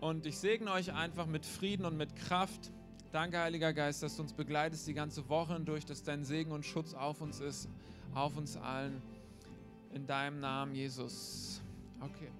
[0.00, 2.72] Und ich segne euch einfach mit Frieden und mit Kraft.
[3.12, 6.66] Danke, Heiliger Geist, dass du uns begleitest die ganze Woche hindurch, dass dein Segen und
[6.66, 7.68] Schutz auf uns ist,
[8.14, 9.00] auf uns allen.
[9.92, 11.62] In deinem Namen, Jesus.
[12.00, 12.30] Okay.